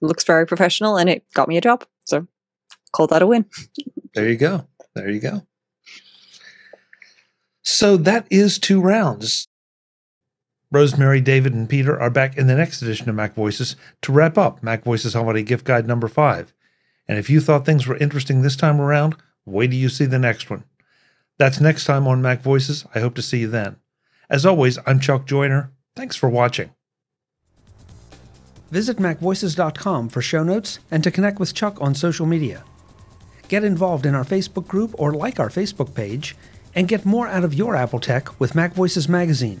It 0.00 0.06
looks 0.06 0.22
very 0.22 0.46
professional, 0.46 0.96
and 0.96 1.10
it 1.10 1.24
got 1.34 1.48
me 1.48 1.56
a 1.56 1.60
job. 1.60 1.84
So, 2.04 2.28
call 2.92 3.08
that 3.08 3.22
a 3.22 3.26
win. 3.26 3.46
there 4.14 4.28
you 4.28 4.36
go. 4.36 4.68
There 4.94 5.10
you 5.10 5.18
go. 5.18 5.44
So 7.64 7.96
that 7.96 8.24
is 8.30 8.60
two 8.60 8.80
rounds. 8.80 9.48
Rosemary, 10.72 11.20
David, 11.20 11.52
and 11.52 11.68
Peter 11.68 12.00
are 12.00 12.10
back 12.10 12.36
in 12.36 12.46
the 12.46 12.54
next 12.54 12.80
edition 12.80 13.08
of 13.08 13.16
Mac 13.16 13.34
Voices 13.34 13.74
to 14.02 14.12
wrap 14.12 14.38
up 14.38 14.62
Mac 14.62 14.84
Voices 14.84 15.14
Holiday 15.14 15.42
Gift 15.42 15.64
Guide 15.64 15.86
number 15.86 16.06
five. 16.06 16.54
And 17.08 17.18
if 17.18 17.28
you 17.28 17.40
thought 17.40 17.66
things 17.66 17.88
were 17.88 17.96
interesting 17.96 18.42
this 18.42 18.54
time 18.54 18.80
around, 18.80 19.16
wait 19.44 19.72
till 19.72 19.80
you 19.80 19.88
see 19.88 20.06
the 20.06 20.18
next 20.18 20.48
one. 20.48 20.62
That's 21.38 21.60
next 21.60 21.86
time 21.86 22.06
on 22.06 22.22
Mac 22.22 22.40
Voices. 22.42 22.86
I 22.94 23.00
hope 23.00 23.16
to 23.16 23.22
see 23.22 23.40
you 23.40 23.48
then. 23.48 23.76
As 24.28 24.46
always, 24.46 24.78
I'm 24.86 25.00
Chuck 25.00 25.26
Joiner. 25.26 25.72
Thanks 25.96 26.14
for 26.14 26.28
watching. 26.28 26.70
Visit 28.70 28.98
MacVoices.com 28.98 30.08
for 30.08 30.22
show 30.22 30.44
notes 30.44 30.78
and 30.92 31.02
to 31.02 31.10
connect 31.10 31.40
with 31.40 31.52
Chuck 31.52 31.80
on 31.80 31.96
social 31.96 32.26
media. 32.26 32.62
Get 33.48 33.64
involved 33.64 34.06
in 34.06 34.14
our 34.14 34.24
Facebook 34.24 34.68
group 34.68 34.94
or 34.96 35.12
like 35.12 35.40
our 35.40 35.48
Facebook 35.48 35.92
page, 35.92 36.36
and 36.76 36.86
get 36.86 37.04
more 37.04 37.26
out 37.26 37.42
of 37.42 37.52
your 37.52 37.74
Apple 37.74 37.98
tech 37.98 38.38
with 38.38 38.54
Mac 38.54 38.74
Voices 38.74 39.08
Magazine, 39.08 39.60